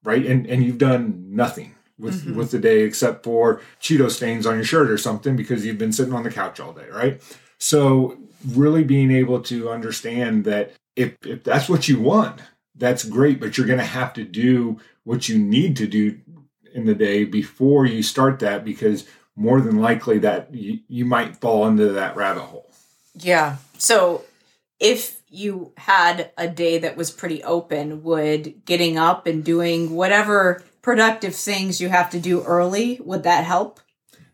right? 0.04 0.24
And 0.24 0.46
and 0.46 0.62
you've 0.64 0.78
done 0.78 1.24
nothing, 1.28 1.74
with 1.98 2.24
mm-hmm. 2.24 2.36
with 2.36 2.50
the 2.50 2.58
day 2.58 2.80
except 2.80 3.24
for 3.24 3.60
Cheeto 3.80 4.10
stains 4.10 4.46
on 4.46 4.54
your 4.54 4.64
shirt 4.64 4.90
or 4.90 4.98
something 4.98 5.36
because 5.36 5.66
you've 5.66 5.78
been 5.78 5.92
sitting 5.92 6.14
on 6.14 6.22
the 6.22 6.30
couch 6.30 6.60
all 6.60 6.72
day, 6.72 6.88
right? 6.90 7.20
So 7.58 8.18
really 8.46 8.84
being 8.84 9.10
able 9.10 9.40
to 9.42 9.70
understand 9.70 10.44
that 10.44 10.72
if 10.96 11.16
if 11.26 11.44
that's 11.44 11.68
what 11.68 11.88
you 11.88 12.00
want, 12.00 12.40
that's 12.74 13.04
great, 13.04 13.40
but 13.40 13.56
you're 13.56 13.66
going 13.66 13.78
to 13.78 13.84
have 13.84 14.12
to 14.14 14.24
do 14.24 14.78
what 15.04 15.28
you 15.28 15.38
need 15.38 15.76
to 15.76 15.86
do 15.86 16.18
in 16.74 16.86
the 16.86 16.94
day 16.94 17.24
before 17.24 17.86
you 17.86 18.02
start 18.02 18.38
that 18.40 18.64
because 18.64 19.06
more 19.34 19.60
than 19.60 19.80
likely 19.80 20.18
that 20.18 20.52
you, 20.54 20.80
you 20.88 21.04
might 21.04 21.36
fall 21.36 21.66
into 21.66 21.88
that 21.92 22.16
rabbit 22.16 22.42
hole. 22.42 22.70
Yeah. 23.14 23.56
So 23.78 24.24
if 24.78 25.17
you 25.30 25.72
had 25.76 26.30
a 26.36 26.48
day 26.48 26.78
that 26.78 26.96
was 26.96 27.10
pretty 27.10 27.42
open, 27.44 28.02
would 28.02 28.64
getting 28.64 28.98
up 28.98 29.26
and 29.26 29.44
doing 29.44 29.94
whatever 29.94 30.62
productive 30.82 31.34
things 31.34 31.80
you 31.80 31.88
have 31.88 32.10
to 32.10 32.20
do 32.20 32.42
early, 32.42 33.00
would 33.04 33.22
that 33.24 33.44
help? 33.44 33.80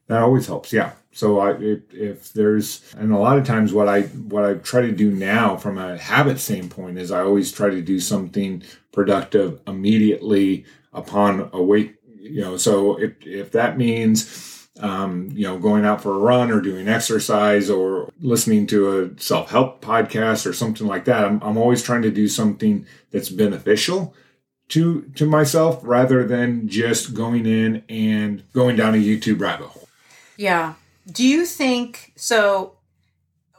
That 0.07 0.23
always 0.23 0.47
helps. 0.47 0.73
Yeah. 0.73 0.93
So 1.13 1.39
I, 1.39 1.53
if, 1.53 1.95
if, 1.95 2.33
there's, 2.33 2.83
and 2.97 3.13
a 3.13 3.19
lot 3.19 3.39
of 3.39 3.47
times 3.47 3.73
what 3.73 3.89
I 3.89 4.03
what 4.03 4.45
I 4.45 4.55
try 4.55 4.83
to 4.83 4.93
do 4.93 5.13
now 5.13 5.57
from 5.57 5.79
a 5.79 5.97
habit 5.97 6.41
standpoint 6.41 6.99
is 6.99 7.13
I 7.13 7.21
always 7.21 7.53
try 7.53 7.71
to 7.71 7.81
do 7.81 8.01
something 8.01 8.63
productive 8.93 9.61
immediately 9.67 10.65
upon 10.93 11.51
awake. 11.53 11.95
You 12.19 12.41
know, 12.41 12.57
so 12.57 12.99
if 13.01 13.25
if 13.25 13.53
that 13.53 13.79
means 13.79 14.25
um, 14.81 15.29
you 15.33 15.45
know, 15.45 15.59
going 15.59 15.85
out 15.85 16.03
for 16.03 16.15
a 16.15 16.19
run 16.19 16.51
or 16.51 16.61
doing 16.61 16.89
exercise 16.89 17.71
or 17.71 18.13
listening 18.21 18.67
to 18.69 19.03
a 19.03 19.21
self 19.21 19.51
help 19.51 19.81
podcast 19.81 20.47
or 20.47 20.53
something 20.53 20.87
like 20.87 21.05
that. 21.05 21.25
I'm, 21.25 21.41
I'm 21.43 21.57
always 21.57 21.83
trying 21.83 22.03
to 22.03 22.11
do 22.11 22.29
something 22.29 22.87
that's 23.11 23.29
beneficial 23.29 24.15
to 24.69 25.03
to 25.15 25.27
myself 25.27 25.81
rather 25.83 26.27
than 26.27 26.69
just 26.69 27.15
going 27.15 27.47
in 27.47 27.85
and 27.89 28.43
going 28.53 28.77
down 28.77 28.95
a 28.95 28.99
YouTube 28.99 29.41
rabbit 29.41 29.69
hole. 29.69 29.89
Yeah. 30.37 30.75
Do 31.11 31.27
you 31.27 31.45
think 31.45 32.13
so? 32.17 32.79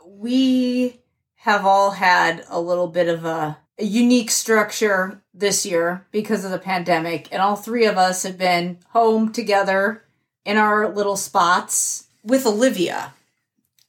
We 0.05 1.01
have 1.35 1.65
all 1.65 1.91
had 1.91 2.43
a 2.49 2.59
little 2.59 2.87
bit 2.87 3.07
of 3.07 3.23
a, 3.23 3.57
a 3.77 3.83
unique 3.83 4.31
structure 4.31 5.21
this 5.33 5.65
year 5.65 6.07
because 6.11 6.43
of 6.43 6.51
the 6.51 6.57
pandemic, 6.57 7.29
and 7.31 7.41
all 7.41 7.55
three 7.55 7.85
of 7.85 7.97
us 7.97 8.23
have 8.23 8.37
been 8.37 8.79
home 8.89 9.31
together 9.31 10.04
in 10.45 10.57
our 10.57 10.87
little 10.87 11.17
spots 11.17 12.07
with 12.23 12.45
Olivia. 12.45 13.13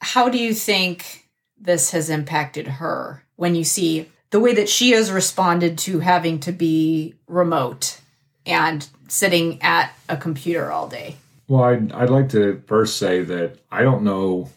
How 0.01 0.29
do 0.29 0.39
you 0.39 0.55
think 0.55 1.29
this 1.59 1.91
has 1.93 2.11
impacted 2.11 2.67
her 2.67 3.23
when 3.37 3.55
you 3.55 3.65
see 3.65 4.11
the 4.31 4.41
way 4.41 4.55
that 4.55 4.69
she 4.69 4.91
has 4.91 5.13
responded 5.13 5.79
to 5.79 6.01
having 6.01 6.41
to 6.41 6.53
be 6.53 7.15
remote 7.27 8.01
and 8.45 8.89
sitting 9.09 9.63
at 9.63 9.93
a 10.09 10.17
computer 10.17 10.71
all 10.71 10.89
day? 10.89 11.17
Well, 11.49 11.65
I'd, 11.65 11.93
I'd 11.93 12.11
like 12.11 12.31
to 12.31 12.63
first 12.67 12.97
say 12.97 13.23
that 13.23 13.59
I 13.71 13.83
don't 13.83 14.03
know 14.03 14.51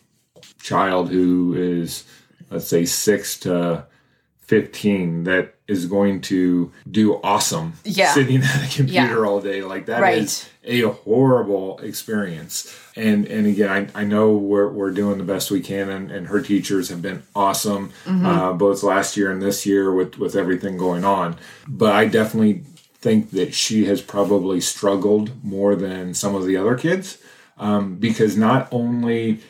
child 0.61 1.09
who 1.09 1.53
is, 1.53 2.05
let's 2.49 2.67
say, 2.67 2.85
six 2.85 3.39
to 3.41 3.85
15 4.49 5.25
that 5.25 5.53
is 5.67 5.85
going 5.85 6.19
to 6.19 6.71
do 6.89 7.19
awesome 7.23 7.73
yeah. 7.85 8.11
sitting 8.15 8.41
at 8.41 8.55
a 8.55 8.75
computer 8.75 9.21
yeah. 9.21 9.27
all 9.27 9.39
day. 9.39 9.61
Like 9.61 9.85
that 9.85 10.01
right. 10.01 10.17
is 10.17 10.49
a 10.63 10.81
horrible 10.81 11.77
experience. 11.81 12.75
And 12.95 13.27
and 13.27 13.45
again, 13.45 13.91
I, 13.95 14.01
I 14.01 14.03
know 14.05 14.35
we're, 14.35 14.67
we're 14.67 14.89
doing 14.89 15.19
the 15.19 15.23
best 15.23 15.51
we 15.51 15.61
can, 15.61 15.87
and, 15.87 16.09
and 16.09 16.27
her 16.29 16.41
teachers 16.41 16.89
have 16.89 16.99
been 16.99 17.21
awesome, 17.35 17.91
mm-hmm. 18.05 18.25
uh, 18.25 18.53
both 18.53 18.81
last 18.81 19.15
year 19.15 19.31
and 19.31 19.39
this 19.39 19.67
year 19.67 19.93
with, 19.93 20.17
with 20.17 20.35
everything 20.35 20.77
going 20.77 21.05
on. 21.05 21.37
But 21.67 21.93
I 21.93 22.07
definitely 22.07 22.63
think 22.95 23.29
that 23.29 23.53
she 23.53 23.85
has 23.85 24.01
probably 24.01 24.59
struggled 24.59 25.43
more 25.43 25.75
than 25.75 26.15
some 26.15 26.33
of 26.33 26.47
the 26.47 26.57
other 26.57 26.75
kids 26.75 27.19
um, 27.59 27.97
because 27.97 28.35
not 28.35 28.67
only 28.71 29.41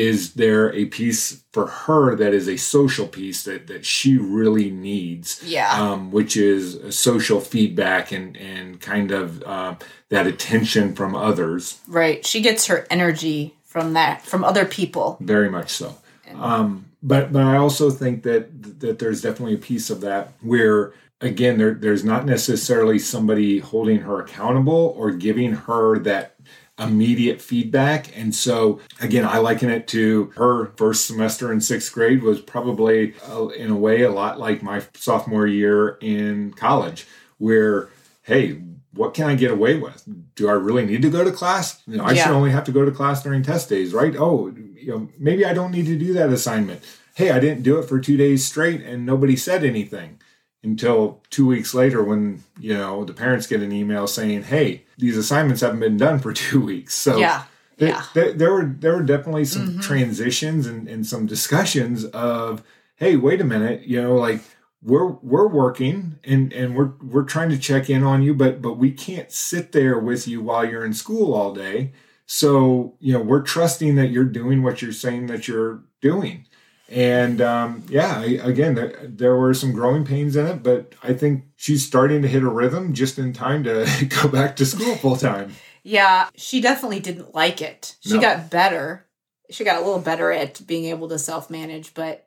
is 0.00 0.34
there 0.34 0.72
a 0.74 0.86
piece 0.86 1.44
for 1.52 1.66
her 1.66 2.14
that 2.16 2.34
is 2.34 2.48
a 2.48 2.56
social 2.56 3.06
piece 3.06 3.44
that, 3.44 3.66
that 3.66 3.84
she 3.84 4.18
really 4.18 4.70
needs? 4.70 5.42
Yeah. 5.44 5.70
Um, 5.72 6.10
which 6.10 6.36
is 6.36 6.96
social 6.96 7.40
feedback 7.40 8.12
and 8.12 8.36
and 8.36 8.80
kind 8.80 9.10
of 9.10 9.42
uh, 9.44 9.76
that 10.08 10.26
attention 10.26 10.94
from 10.94 11.14
others. 11.14 11.80
Right. 11.86 12.24
She 12.26 12.40
gets 12.40 12.66
her 12.66 12.86
energy 12.90 13.54
from 13.64 13.92
that 13.94 14.22
from 14.22 14.44
other 14.44 14.64
people. 14.64 15.18
Very 15.20 15.50
much 15.50 15.70
so. 15.70 15.96
Um, 16.34 16.86
but 17.04 17.32
but 17.32 17.42
i 17.42 17.56
also 17.56 17.90
think 17.90 18.24
that 18.24 18.80
that 18.80 18.98
there's 18.98 19.22
definitely 19.22 19.54
a 19.54 19.58
piece 19.58 19.90
of 19.90 20.00
that 20.00 20.32
where 20.40 20.92
again 21.20 21.58
there, 21.58 21.74
there's 21.74 22.04
not 22.04 22.26
necessarily 22.26 22.98
somebody 22.98 23.58
holding 23.58 24.00
her 24.00 24.20
accountable 24.20 24.94
or 24.96 25.10
giving 25.12 25.52
her 25.52 25.98
that 26.00 26.33
immediate 26.78 27.40
feedback. 27.40 28.16
And 28.16 28.34
so, 28.34 28.80
again, 29.00 29.24
I 29.24 29.38
liken 29.38 29.70
it 29.70 29.86
to 29.88 30.32
her 30.36 30.72
first 30.76 31.06
semester 31.06 31.52
in 31.52 31.60
sixth 31.60 31.92
grade 31.92 32.22
was 32.22 32.40
probably, 32.40 33.14
uh, 33.30 33.48
in 33.48 33.70
a 33.70 33.76
way, 33.76 34.02
a 34.02 34.10
lot 34.10 34.40
like 34.40 34.62
my 34.62 34.82
sophomore 34.94 35.46
year 35.46 35.98
in 36.00 36.52
college, 36.52 37.06
where, 37.38 37.90
hey, 38.22 38.60
what 38.92 39.14
can 39.14 39.26
I 39.26 39.34
get 39.34 39.50
away 39.50 39.76
with? 39.76 40.04
Do 40.34 40.48
I 40.48 40.52
really 40.52 40.84
need 40.84 41.02
to 41.02 41.10
go 41.10 41.24
to 41.24 41.32
class? 41.32 41.82
You 41.86 41.98
know, 41.98 42.04
I 42.04 42.12
yeah. 42.12 42.24
should 42.24 42.32
only 42.32 42.50
have 42.50 42.64
to 42.64 42.72
go 42.72 42.84
to 42.84 42.90
class 42.90 43.22
during 43.22 43.42
test 43.42 43.68
days, 43.68 43.92
right? 43.92 44.14
Oh, 44.16 44.48
you 44.48 44.88
know, 44.88 45.08
maybe 45.18 45.44
I 45.44 45.54
don't 45.54 45.72
need 45.72 45.86
to 45.86 45.98
do 45.98 46.12
that 46.14 46.30
assignment. 46.30 46.82
Hey, 47.14 47.30
I 47.30 47.38
didn't 47.38 47.62
do 47.62 47.78
it 47.78 47.88
for 47.88 48.00
two 48.00 48.16
days 48.16 48.44
straight 48.44 48.82
and 48.82 49.06
nobody 49.06 49.36
said 49.36 49.64
anything 49.64 50.20
until 50.64 51.22
two 51.30 51.46
weeks 51.46 51.74
later 51.74 52.02
when 52.02 52.42
you 52.58 52.74
know 52.74 53.04
the 53.04 53.12
parents 53.12 53.46
get 53.46 53.62
an 53.62 53.72
email 53.72 54.06
saying 54.06 54.42
hey 54.42 54.84
these 54.98 55.16
assignments 55.16 55.60
haven't 55.60 55.80
been 55.80 55.96
done 55.96 56.18
for 56.18 56.32
two 56.32 56.60
weeks 56.60 56.94
so 56.94 57.16
yeah 57.16 57.44
there, 57.76 57.88
yeah. 57.88 58.04
there, 58.14 58.32
there 58.32 58.52
were 58.52 58.64
there 58.78 58.92
were 58.94 59.02
definitely 59.02 59.44
some 59.44 59.68
mm-hmm. 59.68 59.80
transitions 59.80 60.66
and, 60.66 60.88
and 60.88 61.06
some 61.06 61.26
discussions 61.26 62.04
of 62.06 62.62
hey 62.96 63.16
wait 63.16 63.40
a 63.40 63.44
minute 63.44 63.82
you 63.82 64.00
know 64.00 64.14
like 64.14 64.40
we're 64.82 65.06
we're 65.22 65.48
working 65.48 66.18
and 66.24 66.52
and 66.52 66.76
we're 66.76 66.92
we're 67.02 67.24
trying 67.24 67.48
to 67.48 67.58
check 67.58 67.90
in 67.90 68.04
on 68.04 68.22
you 68.22 68.34
but 68.34 68.62
but 68.62 68.74
we 68.74 68.90
can't 68.90 69.32
sit 69.32 69.72
there 69.72 69.98
with 69.98 70.28
you 70.28 70.40
while 70.42 70.64
you're 70.64 70.84
in 70.84 70.94
school 70.94 71.34
all 71.34 71.52
day 71.52 71.92
so 72.26 72.94
you 73.00 73.12
know 73.12 73.20
we're 73.20 73.42
trusting 73.42 73.96
that 73.96 74.10
you're 74.10 74.24
doing 74.24 74.62
what 74.62 74.80
you're 74.80 74.92
saying 74.92 75.26
that 75.26 75.48
you're 75.48 75.82
doing 76.00 76.46
and 76.88 77.40
um, 77.40 77.82
yeah, 77.88 78.18
I, 78.18 78.24
again, 78.42 78.74
there, 78.74 78.98
there, 79.02 79.36
were 79.36 79.54
some 79.54 79.72
growing 79.72 80.04
pains 80.04 80.36
in 80.36 80.46
it, 80.46 80.62
but 80.62 80.92
I 81.02 81.14
think 81.14 81.44
she's 81.56 81.86
starting 81.86 82.22
to 82.22 82.28
hit 82.28 82.42
a 82.42 82.48
rhythm 82.48 82.92
just 82.92 83.18
in 83.18 83.32
time 83.32 83.64
to 83.64 83.86
go 84.22 84.28
back 84.28 84.56
to 84.56 84.66
school 84.66 84.94
full 84.96 85.16
time. 85.16 85.54
yeah, 85.82 86.28
she 86.36 86.60
definitely 86.60 87.00
didn't 87.00 87.34
like 87.34 87.62
it. 87.62 87.96
She 88.00 88.14
no. 88.14 88.20
got 88.20 88.50
better. 88.50 89.06
She 89.50 89.64
got 89.64 89.80
a 89.80 89.84
little 89.84 90.00
better 90.00 90.30
at 90.30 90.66
being 90.66 90.84
able 90.86 91.08
to 91.08 91.18
self 91.18 91.48
manage, 91.50 91.94
but 91.94 92.26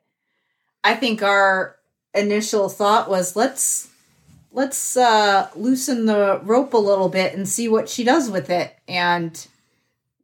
I 0.82 0.94
think 0.94 1.22
our 1.22 1.76
initial 2.14 2.68
thought 2.68 3.08
was 3.08 3.36
let's 3.36 3.88
let's 4.50 4.96
uh, 4.96 5.48
loosen 5.54 6.06
the 6.06 6.40
rope 6.42 6.74
a 6.74 6.78
little 6.78 7.08
bit 7.08 7.34
and 7.34 7.48
see 7.48 7.68
what 7.68 7.88
she 7.88 8.02
does 8.04 8.30
with 8.30 8.50
it. 8.50 8.76
And 8.88 9.46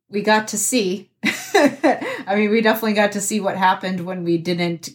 we 0.09 0.23
got 0.23 0.49
to 0.49 0.59
see 0.59 1.11
I 2.27 2.35
mean, 2.37 2.51
we 2.51 2.61
definitely 2.61 2.95
got 2.95 3.13
to 3.13 3.21
see 3.21 3.41
what 3.41 3.57
happened 3.57 4.01
when 4.01 4.25
we 4.25 4.39
didn't 4.39 4.91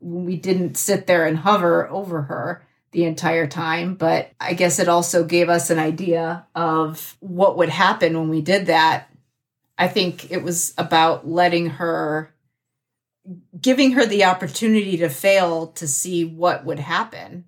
when 0.00 0.26
we 0.26 0.36
didn't 0.36 0.76
sit 0.76 1.06
there 1.06 1.26
and 1.26 1.38
hover 1.38 1.88
over 1.88 2.22
her 2.22 2.66
the 2.92 3.04
entire 3.04 3.46
time, 3.46 3.94
but 3.94 4.30
I 4.38 4.54
guess 4.54 4.78
it 4.78 4.88
also 4.88 5.24
gave 5.24 5.48
us 5.48 5.70
an 5.70 5.78
idea 5.78 6.46
of 6.54 7.16
what 7.20 7.56
would 7.56 7.70
happen 7.70 8.16
when 8.16 8.28
we 8.28 8.40
did 8.40 8.66
that. 8.66 9.10
I 9.76 9.88
think 9.88 10.30
it 10.30 10.42
was 10.42 10.74
about 10.78 11.26
letting 11.26 11.70
her 11.70 12.32
giving 13.60 13.92
her 13.92 14.06
the 14.06 14.24
opportunity 14.24 14.96
to 14.98 15.08
fail 15.08 15.68
to 15.68 15.88
see 15.88 16.24
what 16.24 16.64
would 16.64 16.78
happen. 16.78 17.46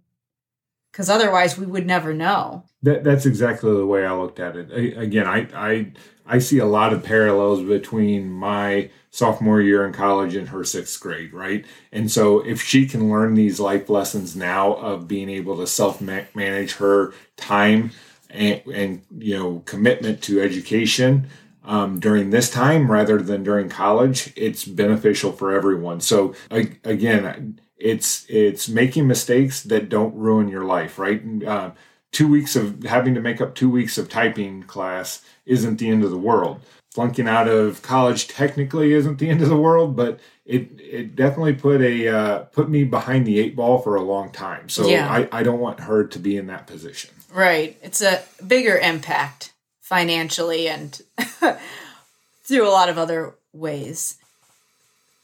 Because 0.91 1.11
otherwise 1.11 1.59
we 1.59 1.67
would 1.67 1.87
never 1.87 2.15
know. 2.15 2.65
That, 2.83 3.05
that's 3.05 3.27
exactly 3.27 3.71
the 3.73 3.87
way 3.87 4.07
i 4.07 4.13
looked 4.15 4.41
at 4.41 4.57
it. 4.57 4.71
I, 4.73 5.03
again 5.03 5.27
I, 5.27 5.47
I 5.55 5.93
I 6.27 6.39
see 6.39 6.59
a 6.59 6.67
lot 6.67 6.93
of 6.93 7.05
parallels 7.05 7.63
between 7.63 8.31
my 8.31 8.91
sophomore 9.11 9.61
year 9.61 9.87
in 9.87 9.93
college 9.93 10.35
and 10.35 10.49
her 10.49 10.65
sixth 10.65 11.01
grade, 11.01 11.33
right? 11.33 11.65
And 11.93 12.11
so 12.11 12.41
if 12.41 12.61
she 12.63 12.87
can 12.87 13.11
learn 13.11 13.35
these 13.35 13.61
life 13.61 13.89
lessons 13.89 14.37
now 14.37 14.75
of 14.75 15.09
being 15.09 15.31
able 15.31 15.57
to 15.59 15.67
self 15.67 16.01
manage 16.01 16.75
her 16.75 17.15
time 17.37 17.93
and, 18.31 18.61
and, 18.67 19.03
you 19.17 19.39
know 19.39 19.63
commitment 19.67 20.23
to 20.23 20.41
education 20.41 21.29
um, 21.65 21.99
during 21.99 22.31
this 22.31 22.51
time 22.51 22.91
rather 22.91 23.21
than 23.21 23.43
during 23.43 23.69
college, 23.69 24.33
it's 24.37 24.65
beneficial 24.65 25.33
for 25.33 25.53
everyone. 25.53 26.01
So 26.01 26.35
again, 26.51 27.61
it's 27.77 28.25
it's 28.29 28.69
making 28.69 29.07
mistakes 29.07 29.63
that 29.65 29.89
don't 29.89 30.15
ruin 30.15 30.49
your 30.49 30.65
life, 30.65 30.99
right? 30.99 31.23
Uh, 31.45 31.71
two 32.17 32.27
weeks 32.27 32.57
of 32.57 32.83
having 32.85 33.15
to 33.15 33.21
make 33.21 33.43
up 33.43 33.55
two 33.55 33.69
weeks 33.69 33.99
of 33.99 34.09
typing 34.09 34.63
class 34.63 35.23
isn't 35.45 35.77
the 35.77 35.91
end 35.91 36.03
of 36.03 36.11
the 36.11 36.17
world. 36.17 36.63
Flunking 36.95 37.29
out 37.29 37.47
of 37.47 37.83
college 37.83 38.27
technically 38.27 38.95
isn't 38.95 39.19
the 39.19 39.29
end 39.29 39.43
of 39.43 39.51
the 39.51 39.57
world, 39.57 39.95
but 39.95 40.19
it 40.47 40.71
it 40.81 41.15
definitely 41.15 41.53
put 41.53 41.83
a 41.83 42.09
uh, 42.09 42.39
put 42.45 42.71
me 42.71 42.85
behind 42.85 43.27
the 43.27 43.39
eight 43.39 43.55
ball 43.55 43.77
for 43.77 43.97
a 43.97 44.03
long 44.03 44.33
time. 44.33 44.71
So 44.71 44.89
yeah. 44.89 45.13
I, 45.13 45.29
I 45.31 45.43
don't 45.43 45.61
want 45.61 45.81
her 45.81 46.07
to 46.07 46.19
be 46.19 46.39
in 46.39 46.47
that 46.47 46.67
position. 46.67 47.11
Right. 47.31 47.79
It's 47.83 48.01
a 48.01 48.23
bigger 48.47 48.79
impact 48.79 49.53
financially 49.83 50.69
and 50.69 50.99
through 52.45 52.67
a 52.67 52.71
lot 52.71 52.89
of 52.89 52.97
other 52.97 53.35
ways. 53.53 54.17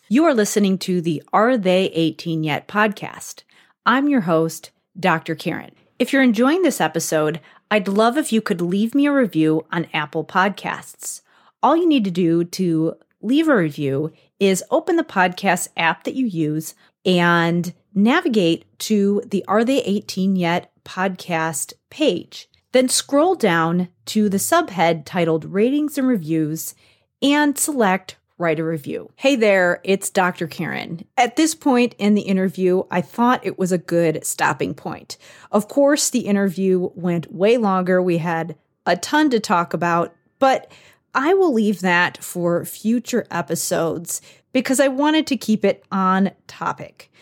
You 0.08 0.24
are 0.24 0.34
listening 0.34 0.76
to 0.80 1.00
the 1.00 1.22
Are 1.32 1.56
They 1.56 1.86
18 1.86 2.44
Yet 2.44 2.68
podcast. 2.68 3.44
I'm 3.86 4.08
your 4.08 4.20
host, 4.22 4.72
Dr. 5.00 5.34
Karen. 5.34 5.72
If 6.02 6.12
you're 6.12 6.20
enjoying 6.20 6.62
this 6.62 6.80
episode, 6.80 7.40
I'd 7.70 7.86
love 7.86 8.16
if 8.16 8.32
you 8.32 8.40
could 8.42 8.60
leave 8.60 8.92
me 8.92 9.06
a 9.06 9.12
review 9.12 9.64
on 9.70 9.86
Apple 9.94 10.24
Podcasts. 10.24 11.20
All 11.62 11.76
you 11.76 11.86
need 11.86 12.02
to 12.02 12.10
do 12.10 12.42
to 12.42 12.96
leave 13.20 13.46
a 13.46 13.54
review 13.54 14.12
is 14.40 14.64
open 14.68 14.96
the 14.96 15.04
podcast 15.04 15.68
app 15.76 16.02
that 16.02 16.16
you 16.16 16.26
use 16.26 16.74
and 17.06 17.72
navigate 17.94 18.64
to 18.80 19.22
the 19.24 19.44
Are 19.46 19.62
They 19.62 19.80
18 19.82 20.34
Yet 20.34 20.72
podcast 20.84 21.74
page. 21.88 22.48
Then 22.72 22.88
scroll 22.88 23.36
down 23.36 23.86
to 24.06 24.28
the 24.28 24.38
subhead 24.38 25.04
titled 25.04 25.44
Ratings 25.44 25.96
and 25.98 26.08
Reviews 26.08 26.74
and 27.22 27.56
select 27.56 28.16
Write 28.42 28.58
a 28.58 28.64
Review. 28.64 29.08
Hey 29.14 29.36
there, 29.36 29.80
it's 29.84 30.10
Dr. 30.10 30.48
Karen. 30.48 31.04
At 31.16 31.36
this 31.36 31.54
point 31.54 31.94
in 31.96 32.14
the 32.14 32.22
interview, 32.22 32.82
I 32.90 33.00
thought 33.00 33.46
it 33.46 33.56
was 33.56 33.70
a 33.70 33.78
good 33.78 34.26
stopping 34.26 34.74
point. 34.74 35.16
Of 35.52 35.68
course, 35.68 36.10
the 36.10 36.26
interview 36.26 36.90
went 36.96 37.32
way 37.32 37.56
longer. 37.56 38.02
We 38.02 38.18
had 38.18 38.56
a 38.84 38.96
ton 38.96 39.30
to 39.30 39.38
talk 39.38 39.72
about, 39.72 40.12
but 40.40 40.72
I 41.14 41.34
will 41.34 41.52
leave 41.52 41.82
that 41.82 42.22
for 42.24 42.64
future 42.64 43.28
episodes 43.30 44.20
because 44.52 44.80
I 44.80 44.88
wanted 44.88 45.28
to 45.28 45.36
keep 45.36 45.64
it 45.64 45.84
on 45.92 46.32
topic. 46.48 47.12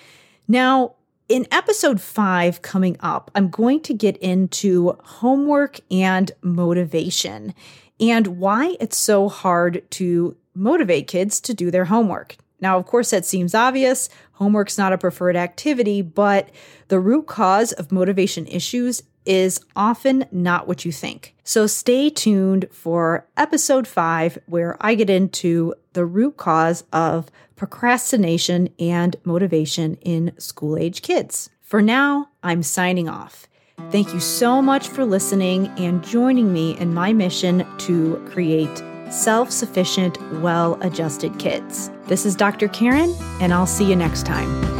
Now, 0.48 0.94
in 1.28 1.46
episode 1.52 2.00
five 2.00 2.62
coming 2.62 2.96
up, 3.00 3.30
I'm 3.34 3.50
going 3.50 3.82
to 3.82 3.92
get 3.92 4.16
into 4.16 4.96
homework 5.04 5.80
and 5.90 6.32
motivation 6.40 7.54
and 8.00 8.26
why 8.38 8.76
it's 8.80 8.96
so 8.96 9.28
hard 9.28 9.82
to 9.90 10.34
motivate 10.54 11.06
kids 11.06 11.40
to 11.42 11.54
do 11.54 11.70
their 11.70 11.86
homework. 11.86 12.36
Now, 12.60 12.76
of 12.76 12.86
course, 12.86 13.10
that 13.10 13.24
seems 13.24 13.54
obvious. 13.54 14.08
Homework's 14.32 14.78
not 14.78 14.92
a 14.92 14.98
preferred 14.98 15.36
activity, 15.36 16.02
but 16.02 16.50
the 16.88 17.00
root 17.00 17.26
cause 17.26 17.72
of 17.72 17.92
motivation 17.92 18.46
issues 18.46 19.02
is 19.24 19.60
often 19.76 20.26
not 20.32 20.66
what 20.66 20.84
you 20.84 20.92
think. 20.92 21.34
So 21.44 21.66
stay 21.66 22.10
tuned 22.10 22.66
for 22.70 23.26
episode 23.36 23.86
five, 23.86 24.38
where 24.46 24.76
I 24.80 24.94
get 24.94 25.10
into 25.10 25.74
the 25.92 26.06
root 26.06 26.36
cause 26.36 26.84
of 26.92 27.30
procrastination 27.56 28.70
and 28.78 29.16
motivation 29.24 29.96
in 29.96 30.32
school 30.38 30.78
age 30.78 31.02
kids. 31.02 31.50
For 31.60 31.82
now, 31.82 32.30
I'm 32.42 32.62
signing 32.62 33.08
off. 33.08 33.46
Thank 33.90 34.12
you 34.14 34.20
so 34.20 34.62
much 34.62 34.88
for 34.88 35.04
listening 35.04 35.68
and 35.78 36.04
joining 36.04 36.52
me 36.52 36.78
in 36.78 36.94
my 36.94 37.12
mission 37.12 37.66
to 37.78 38.16
create 38.30 38.82
self 39.10 39.50
sufficient, 39.50 40.18
well 40.40 40.78
adjusted 40.82 41.38
kids. 41.38 41.90
This 42.06 42.24
is 42.24 42.34
Dr. 42.34 42.68
Karen, 42.68 43.14
and 43.40 43.52
I'll 43.52 43.66
see 43.66 43.88
you 43.88 43.96
next 43.96 44.24
time. 44.24 44.79